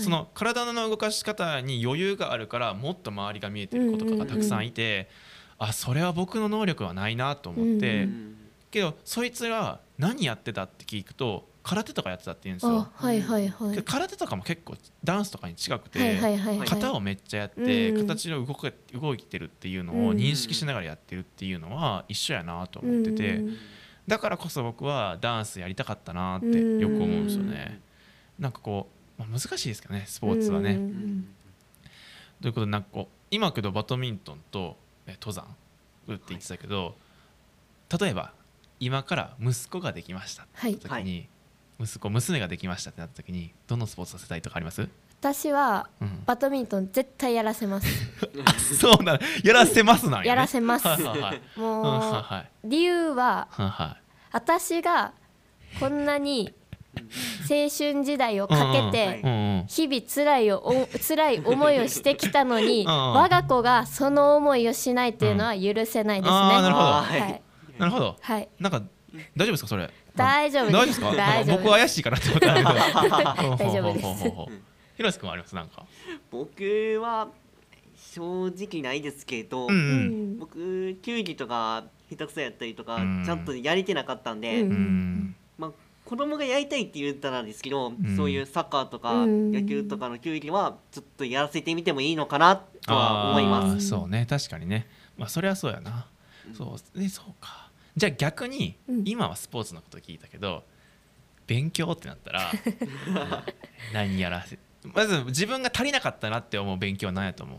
[0.00, 5.08] その体の動かし方に余裕があるからもっと周りが見えてる子とかがたくさんいて、
[5.58, 8.08] あそれは僕の能力はないなと思って、
[8.72, 12.72] けどそいつが何やってたって聞くと空手とかやってたって言うんですよ。
[12.72, 12.90] あ。
[12.94, 13.82] はいはいはい。
[13.82, 16.68] 空手とかも結構ダンスとかに近くて、はいはいはいはい。
[16.68, 23.56] 型をめっちゃやって、うん形の動け動いてるっていうのうんを認識しながらやってるっていうのは一緒やなと思ってて、うん
[24.06, 27.80] だからこそ僕はダンスやりたかったなってよく思うんですよね。
[28.38, 30.72] なんかこう、まあ、難しいですけどねスポーツはね。
[30.72, 31.28] うんうん
[32.42, 35.46] ということでなんかこう今けどバドミントンとえ登山っ
[36.18, 36.94] て言ってたけど、
[37.98, 38.34] 例えば
[38.80, 40.76] 今から息子ができましたってはい。
[40.76, 41.28] 時に、
[41.80, 44.88] 息子娘ができましたってなった時にどのスポーツさせたいとかあります、
[45.20, 47.88] 私はうん、バドミントン絶対やらせます。
[48.44, 50.86] あそうなんやらせますなんや、ね、やらせます。
[51.56, 53.48] もうはい理由は
[54.32, 55.12] 私が
[55.80, 56.52] こんなに
[57.50, 66.38] 青春時代をかけうんて日々辛いをお辛い思いをしてきたのに我が子がその思いをしないっていうのは許せないですね。
[66.62, 66.86] なるほど。
[66.86, 67.42] はい。
[67.78, 68.16] なるほど。
[68.20, 68.48] はい。
[68.60, 68.82] なんか
[69.36, 69.90] 大丈夫ですかそれ？
[70.16, 70.72] 大丈夫です。
[70.72, 71.16] 大丈夫ですか？
[71.16, 72.70] 大丈夫僕は怪しいかなって思ったけど
[73.56, 74.06] 大丈夫です。
[74.06, 74.54] ほうほうほうほう
[74.96, 75.54] ひろし君はあります？
[75.54, 75.84] なんか。
[76.30, 77.28] 僕は
[77.96, 83.24] 正直ないですけど、うん僕球技とか下手くそやったりとか、うん。
[83.24, 84.70] ちゃんとやれてなかったんで、うん。
[84.70, 85.36] うん。
[85.58, 85.70] まあ、
[86.04, 88.16] 子供がやりたいって言ったらですけど、ん。
[88.16, 89.52] そういうサッカーとかうん。
[89.52, 93.88] 野球とかの球技はちょっとやらせてみてもいいのかなとは思います。
[93.88, 94.26] そうね。
[94.28, 94.86] 確かにね。
[95.16, 96.06] まあそれはそうやな、
[96.56, 96.98] そう。
[97.00, 97.63] ねそうか
[97.96, 99.02] じゃあ逆に、うん。
[99.06, 100.64] 今はスポーツのこと聞いたけど
[101.46, 102.50] 勉強ってなったら
[103.92, 104.58] 何やらせ
[104.94, 107.58] まず自分が足りなかったなって思う勉強は何やと思う？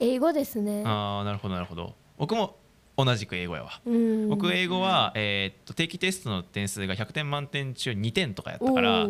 [0.00, 0.82] 英語ですね。
[0.84, 1.94] ああなるほどなるほど。
[2.18, 2.56] 僕も
[2.96, 3.80] 同じく英語やわ。
[3.84, 4.28] うん。
[4.28, 9.06] 僕英語は、えーっと定期テストの点数が100点満点中2点とかやったから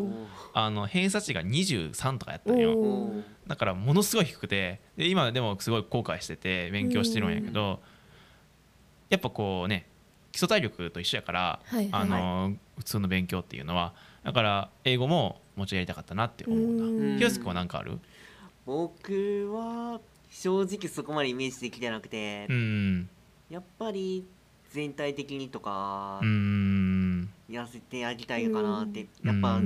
[0.55, 3.11] あの偏差値が23とかやったんよ。
[3.47, 7.81] だからものすごい低くてで今でもすごい後悔してて勉強してるんやけど
[9.11, 9.87] やっぱこうね
[10.33, 11.89] 基礎体力と一緒やから、はいはい。
[11.93, 13.93] あの普通の勉強っていうのは
[14.25, 17.13] だから英語ももうちょいやりたかったなって思ううん。
[17.13, 17.99] なひろすくんは何かある？
[18.65, 23.09] 僕は正直そこまでイメージできてなくて、うん。
[23.51, 24.25] やっぱり
[24.71, 27.29] 全体的にとかうん。
[27.51, 29.29] やらせてあげたいかなって、うん。
[29.29, 29.61] やっぱ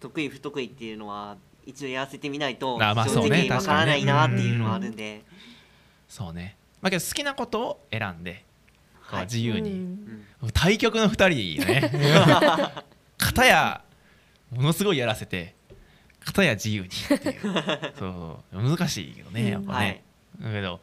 [0.00, 1.36] 得意不得意っていうのは
[1.66, 5.22] 一度やらせてみないとあまあ正そうね直わからないなっていうのはあるんで、
[6.08, 6.56] そうね。
[6.80, 8.44] まあけど好きなことを選んで
[9.08, 9.24] こうはい。
[9.24, 9.98] 自由に、
[10.52, 11.90] 対極の2人ね。
[13.18, 13.82] 片や
[14.50, 15.56] ものすごいやらせて
[16.24, 17.40] 片や自由にっていう。
[17.98, 18.62] そう。
[18.62, 20.04] 難しいけどねやっぱはね
[20.40, 20.80] い、だけど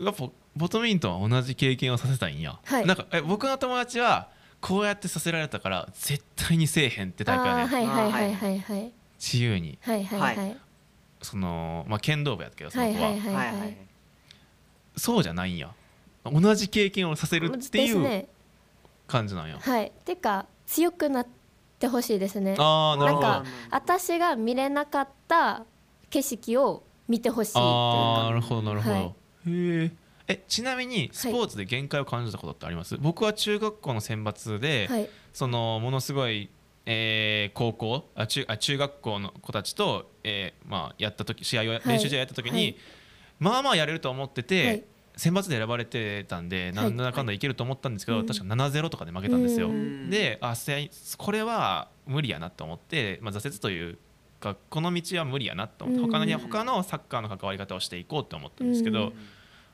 [0.00, 2.86] やっぱバドミントンは同じ経験をさせたいんや、はい。
[2.86, 4.28] なんかえ僕の友達は
[4.60, 8.92] こうやってさせられたから絶対にせえへんってタイプやね、はいはいはいはいはい。
[9.18, 9.78] 自由に。
[9.80, 10.50] はいはいはい。
[10.50, 10.56] は
[11.22, 13.76] そのまあ剣道部やったけどその子は、はいはいはいはい。
[14.96, 15.72] そうじゃないんや
[16.24, 18.28] 同じ経験をさせるっていう
[19.06, 19.92] 感じなんや、はい。
[20.04, 21.26] てか強くなっ
[21.78, 22.56] てほしいですね。
[22.58, 23.26] ああなるほど。
[23.26, 25.64] なんか私が見れなかった
[26.10, 29.04] 景色を見てほしいああなるほどなるほど、はい。
[29.06, 29.12] へ
[29.46, 29.92] え
[30.28, 35.08] えちなみにスポーツで限界を感じたことってあります、僕は中学校の選抜で、はい。
[35.32, 36.50] そのものすごい、
[36.86, 41.80] えー高校あ中あ中学校の子たちと、えーまあ、やった時試合を、い。
[41.84, 42.76] 練習試合やった時に、はい。
[43.40, 44.84] まあまあやれると思ってて、はい
[45.20, 49.68] 選抜で選ばれてたんでなんだかんだいけると思ったんですけど、はい確か7-0とかで負けたんですよ。
[49.68, 50.08] うん。
[50.08, 53.98] であせこれは無理やなと思って、まあ、挫折という
[54.40, 56.10] かこの道は無理やなと思ってうん。
[56.10, 59.12] 他の他のサッカーの関わり方をしていこうと思ったんですけど、うん。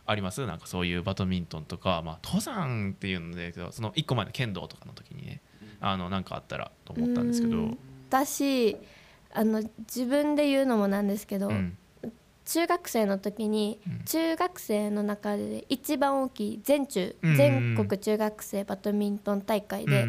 [0.05, 0.44] あります？
[0.47, 5.42] なんかそういうバドミントンとか、まあ、登山っていうのでその1個前の剣道とかの時にね
[5.80, 7.78] あのなんかあったらと思ったんですけど、うん。
[8.09, 8.76] 私
[9.32, 11.78] あの自分で言うのもなんですけど、うん
[12.47, 20.07] 中学生の時にうん中学生の中で一番大きい全中、うん全国中学生バドミントン大会で、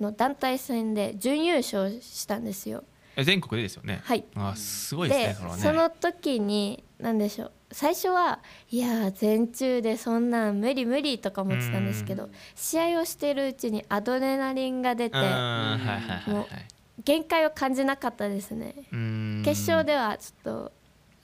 [0.00, 2.84] の団体戦で準優勝したんですよ。
[3.16, 4.00] え全国でですよね？
[4.02, 5.62] はいあすごいですねでそね。
[5.62, 17.02] その時に何でしょう最初はいやー全中でそんなん無理無理とか思ってたんですけどうん試合をしてるうちにアドレナリンが出てもはい。
[17.04, 20.72] 限界を感じなかったですねうん決勝ではちょっと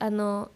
[0.01, 0.51] あの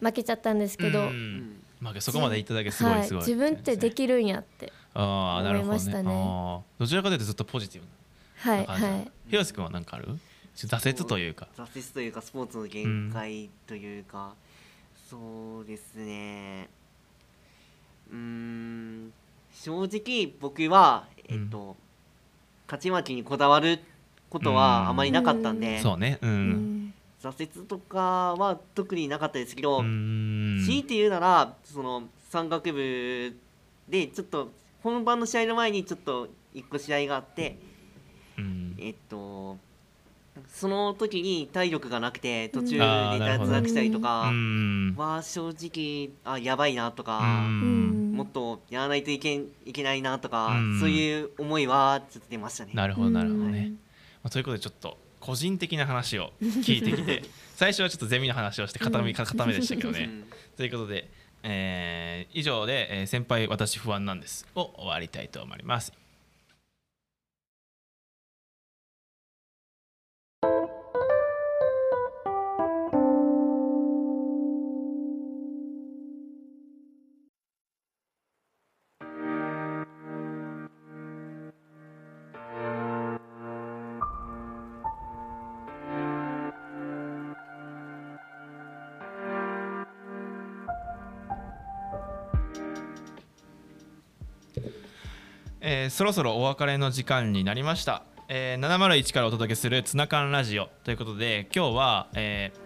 [0.00, 1.62] 負けちゃったんですけど、ううんん。
[1.80, 3.22] まあそこまで言っただけすごいはいすごい。
[3.26, 5.74] 自分ってできるんやってああなるほどね。
[5.74, 6.12] 思いましたね。
[6.12, 6.80] あー。
[6.80, 7.86] どちらかというとずっとポジティブ
[8.50, 8.84] はいな感じ。
[8.84, 9.10] はい。
[9.28, 10.08] 広瀬君は何かある？
[10.54, 11.48] 挫折というか。
[11.56, 14.34] 挫折というかスポーツの限界というか、
[15.08, 16.68] そうですね。
[18.10, 19.12] うーん
[19.52, 21.76] 正直僕はえっと、
[22.66, 23.80] 勝ち負けにこだわる
[24.30, 26.18] ことはあまりなかったんで、そうね。
[26.22, 26.77] ううんん
[27.20, 30.62] 挫折とかは特になかったですけど、うん。
[30.64, 33.36] 強いて言うならその山岳部
[33.88, 34.52] でちょっと
[34.82, 37.58] 本番の試合の前にちょっと一個試合があって
[38.36, 38.76] うん。
[38.78, 39.56] えっと
[40.46, 44.94] その時に体力がなくて途中で脱落したりとうかん。
[44.96, 48.12] は正直あやばいなとうか、ん。
[48.12, 50.80] もっとやらないといけんいけないなとか、うん。
[50.80, 52.70] そういう思いはちょっと出ましたね。
[52.74, 53.72] なるほどなるほどうんね、
[54.22, 54.96] まあ、ということでちょっと
[55.28, 57.22] 個人的な話を聞いてきて
[57.54, 60.04] 最初はちょっとゼミの話をして固め固めでしたけどね。
[60.04, 60.24] うん。
[60.56, 61.10] ということで、
[61.42, 65.92] えー以上で、えー先輩私不安なんです」を終わりたいと思います。
[95.88, 100.68] ーそろそろお別れの時間になりました、えー701からお届けするツナ缶ラジオ。
[100.84, 102.60] ということで今日は、えー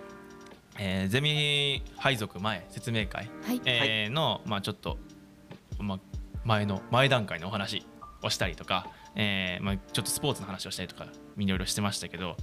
[0.79, 3.61] えーゼミ配属前説明会、はい。
[3.65, 4.99] えーの、まあ、ちょっと、
[5.79, 5.99] まあ、
[6.45, 7.87] 前の前段階のお話
[8.23, 11.07] をしたりとか、えーまあ、ちょっとスポーツの話をしたりとか
[11.39, 12.37] いろいろしてましたけど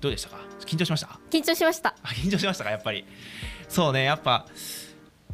[0.00, 0.38] どうでしたか？
[0.64, 1.18] 緊張しました？
[1.30, 1.96] 緊張しました。
[2.02, 2.70] あ緊張しましたか？
[2.70, 3.04] やっぱり。
[3.68, 4.46] そうねやっぱ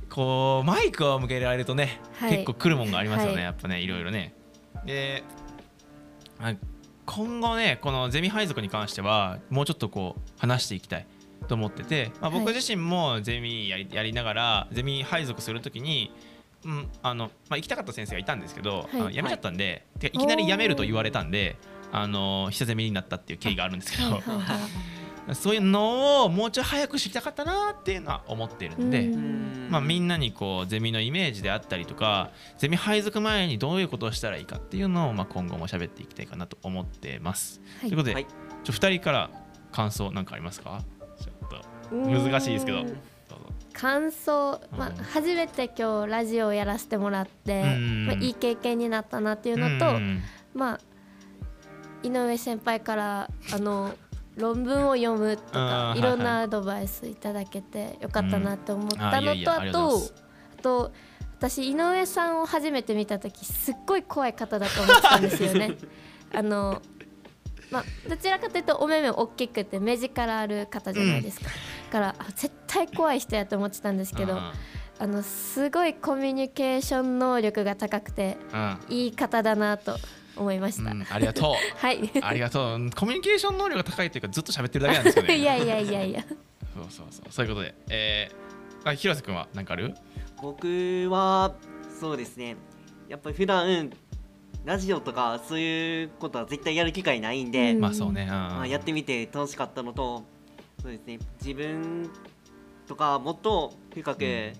[0.08, 2.30] こうマイクを向けられるとね、はい。
[2.32, 3.44] 結構来るもんがありますよね、はい。
[3.44, 4.34] やっぱねいろいろね
[4.86, 5.24] で
[6.40, 6.54] あ
[7.04, 11.06] 今後ねこのゼミ配属に関してはもうちょっとこう話していきたい
[11.48, 12.54] と思ってて、まあ、僕はい。
[12.54, 16.12] 自身もゼミやりやりながらゼミ配属するときに
[16.64, 19.14] うんあのまあ、行きたかった先生がいたんですけど、はい。
[19.14, 21.56] 辞めちゃったんで、てかいきなり辞めると言われたんで
[21.92, 24.95] あの久ゼミになったっていう経緯があるんですけど、はいはいはい
[25.34, 29.10] そういうのをもうちょい早く知りたかったなっていうのは思ってるんで、
[29.68, 37.60] まあ、みんなにこうゼミのイメージであったりとかゼミ配属前にどういうことをしたらいいかっていうのを、まあ、今後も喋っていきたいかなと思ってます。
[37.80, 37.90] はい。
[37.90, 38.26] ということで、はい。
[38.62, 39.30] ちょ2人から
[39.72, 40.82] 感想なんかありますか？
[41.20, 42.84] ちょっと難しいですけど。
[43.72, 50.22] 感想、まあうん、初めて今日ラジオをやらせてもらって、うんまあ、いい経験になったなっていうのと、うん。
[50.54, 50.80] まあ
[52.02, 53.92] 井上先輩からあの
[54.36, 60.02] 論文を読むとかいろんなアドバイスいただけてよかったなって思ったのとあと
[60.58, 60.92] あと
[61.38, 65.76] 私井上さんを初めて見た時すっごい怖い方だと思ってたんですよね。
[66.34, 66.82] あの
[67.70, 71.50] まあ、どちらかというとお目目大きくて目力ある方じゃないですか、だ
[71.90, 74.52] からあ絶対怖い人やと思ってたんですけどうん。
[74.98, 78.78] あのすごいコミュニケーション能力が高くてうん。
[78.88, 79.96] いい方だなと
[80.36, 81.54] 思いました、うんありがとう。
[81.78, 82.10] はい。
[82.22, 82.90] ありがとう。
[82.90, 86.22] コミュニケーション能力が高いというかずっと喋ってるだけなんですよね いやいやいやいや。
[86.22, 87.32] そうそうそう。
[87.32, 87.74] そういうことで。
[87.88, 89.94] えー、あ広瀬君は何かある？
[90.42, 91.54] 僕は
[92.00, 92.56] そうですね。
[93.08, 93.90] やっぱり普段
[94.64, 97.80] ラジオとかそういうことは絶対やる機会ないんで、うん。
[97.80, 98.28] まあそうね、うん。
[98.28, 100.24] まあ、やってみて楽しかったのと
[100.82, 101.18] そうですね。
[101.42, 102.10] 自分
[102.86, 104.52] とかもっと深く、うん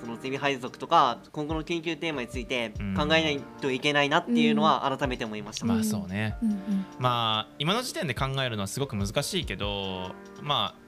[0.00, 2.94] そのゼミ配属とか今後の研究テーマについてうん。
[2.94, 6.58] 考えないといけないなっていうのは改めて思いました、まあそうね、うんうん。
[6.98, 10.84] まあ今の時点で考えるのはすごく難しいけどまあ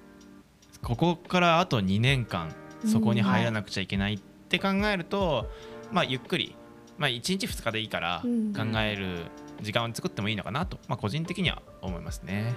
[0.82, 2.54] ここからあと2年間
[2.84, 5.50] そこに入らなくちゃいけないって考えると、
[5.90, 6.54] まあゆっくり、
[6.98, 8.52] まあ、1日2日でいいからうん。
[8.52, 9.26] 考える
[9.62, 12.54] 時間を作ってもいいのかなと、まあ、個人的には思いますね。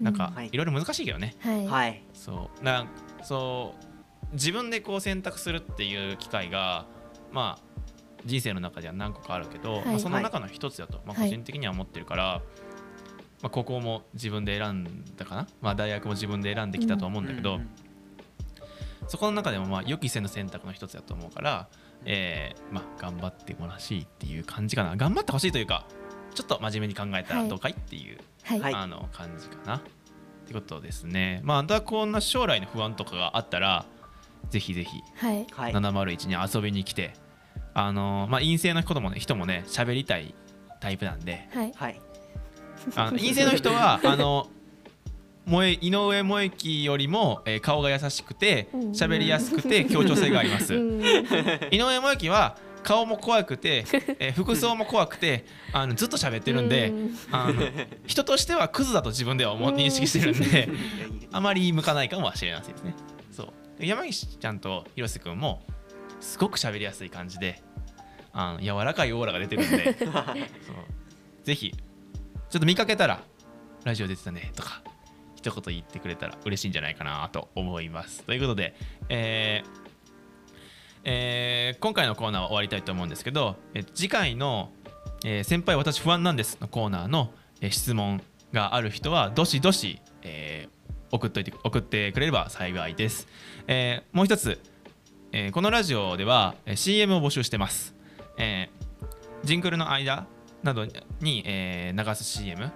[0.00, 0.48] なんかはい。
[0.52, 1.36] いろいろ難しいけどね。
[1.40, 2.02] はい、はい。
[2.12, 2.64] そう。
[2.64, 2.88] なん
[3.22, 3.89] そう
[4.32, 6.86] 自分でこう選択するっていう機会が
[7.32, 7.70] まあ
[8.24, 9.84] 人生の中では何個かあるけど、はい。
[9.86, 11.30] まあ、その中の一つだと、まあ、個はい。
[11.30, 12.42] 人的には思ってるから、
[13.42, 17.68] まあ、高校も自分で選んだかな、まあ、大学も自分で選んできたと思うんだけど、うん
[19.08, 21.68] そこの中でもまあ予期せぬ選択の一つだと思うから、
[22.04, 24.94] えーまあ、頑張ってほしいっていう感じかな。
[24.94, 25.84] 頑張ってほしいというか
[26.32, 28.60] ちょっと真面目に考えたらどうかいっていう、はい。
[28.60, 28.74] はい。
[28.74, 29.76] あの感じかな。
[29.78, 29.82] っ
[30.46, 31.40] てことですね。
[31.42, 33.84] まあ、またこんな将来の不安とかがあったら
[34.48, 35.46] ぜひぜひはい。
[35.52, 35.72] はい。
[35.72, 37.12] 701に遊びに来て、
[37.74, 40.34] あのまあ、陰性の人もね人もね喋りたい
[40.80, 41.48] タイプなんで。
[41.54, 41.72] はい。
[41.76, 42.00] はい。
[42.96, 44.48] あの 陰性の人はあの
[45.46, 48.80] 萌え井上萌樹よりも、えー顔が優しくてうん。
[48.92, 50.74] 喋りやすくて協調性があります。
[50.74, 51.00] うん。
[51.70, 53.84] 井上萌樹は顔も怖くて、
[54.18, 57.16] えー服装も怖くてあのずっと喋ってるんで、うん。
[57.30, 57.62] あの
[58.06, 59.76] 人としてはクズだと自分では思ううん。
[59.76, 60.68] 認識してるんで
[61.32, 62.94] あまり向かないかもしれませんですね。
[63.86, 65.62] 山岸ちゃんと広瀬君も
[66.20, 67.62] すごく喋りやすい感じで
[68.32, 70.14] あの柔らかいオーラが出てるんで そう。
[71.44, 73.20] ぜひちょっと見かけたら
[73.84, 74.82] ラジオ出てたねとか
[75.36, 78.22] 一言言ってくれたら嬉しいんじゃないかなと思います。
[78.24, 78.74] ということで、
[79.08, 79.80] えー
[81.04, 84.70] えー今回のコーナーは終わりたいと思うんですけど、え次回の、
[85.24, 88.22] えー先輩私不安なんです」のコーナーの、えー質問
[88.52, 90.79] がある人はどしどし、えー
[91.12, 93.26] 送っといて送ってくれれば幸いです、
[93.66, 94.60] えーもう一つ、
[95.32, 97.94] えーこのラジオではえー CM を募集してます、
[98.36, 100.26] えージングルの間
[100.62, 100.86] など
[101.20, 102.70] に、えー流す CM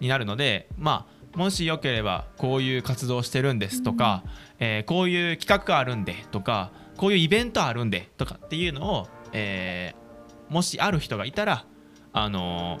[0.00, 4.22] になるのでまあもしよければこういう活動してるんですとか、
[4.58, 11.64] えーこういう企画があるんでとかこういうイベントあるんでとかっていうのを、えーもしある人がいたら
[12.12, 12.80] あのー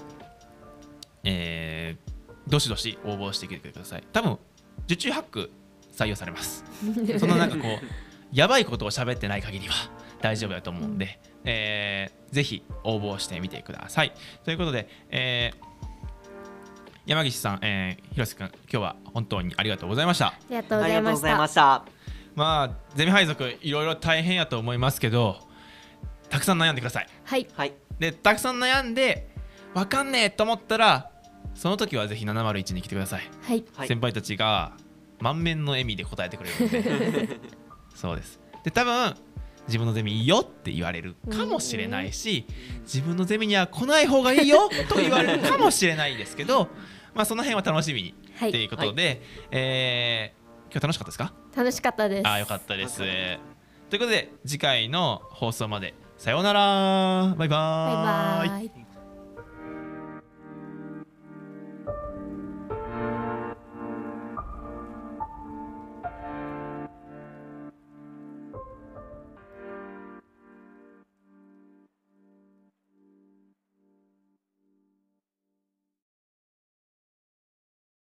[1.24, 4.04] えーどしどし応募してきてください。
[4.10, 4.38] 多分
[4.88, 5.50] 受注ハック
[5.94, 6.64] 採用されます。
[7.18, 7.86] そのなんかこう
[8.32, 9.74] やばいことを喋ってない限りは
[10.20, 14.12] 大丈夫だと思うんで、えーぜひ応募してみてください。
[14.44, 15.68] ということで、えー
[17.06, 20.26] 山岸さん、えー、広瀬君今日は本当にありがとうございました。
[20.26, 21.46] ありがとうございました。
[21.48, 21.84] した
[22.34, 25.36] まあゼミ配属いろいろ大変やと思いますけど
[26.28, 27.08] たくさん悩んでください。
[27.24, 27.46] はい。
[27.54, 27.72] はい。
[27.98, 29.30] でたくさん悩んで
[29.72, 31.10] わかんねえと思ったら
[31.58, 33.64] その時はぜひ701に来てください、はい。
[33.74, 33.88] はい。
[33.88, 34.76] 先輩たちが
[35.18, 37.28] 満面の笑みで答えてくれるので。
[37.96, 38.38] そうです。
[38.62, 39.16] で多分
[39.66, 42.46] 自分のゼミいいよって言われるかもしれないし
[42.82, 46.68] 自分のゼミには来ない方がいいよと言われるかもしれないですけど
[47.14, 48.48] まあその辺は楽しみにはい。
[48.50, 50.38] っていうことで、えー
[50.70, 51.32] 今日楽しかったですか？
[51.56, 52.28] 楽しかったです。
[52.28, 52.98] あーよかったです。
[52.98, 53.38] とよいう
[53.98, 55.94] ことで次回の放送まで。
[56.18, 57.34] さようなら。
[57.36, 58.87] バイバーバイバーイバイ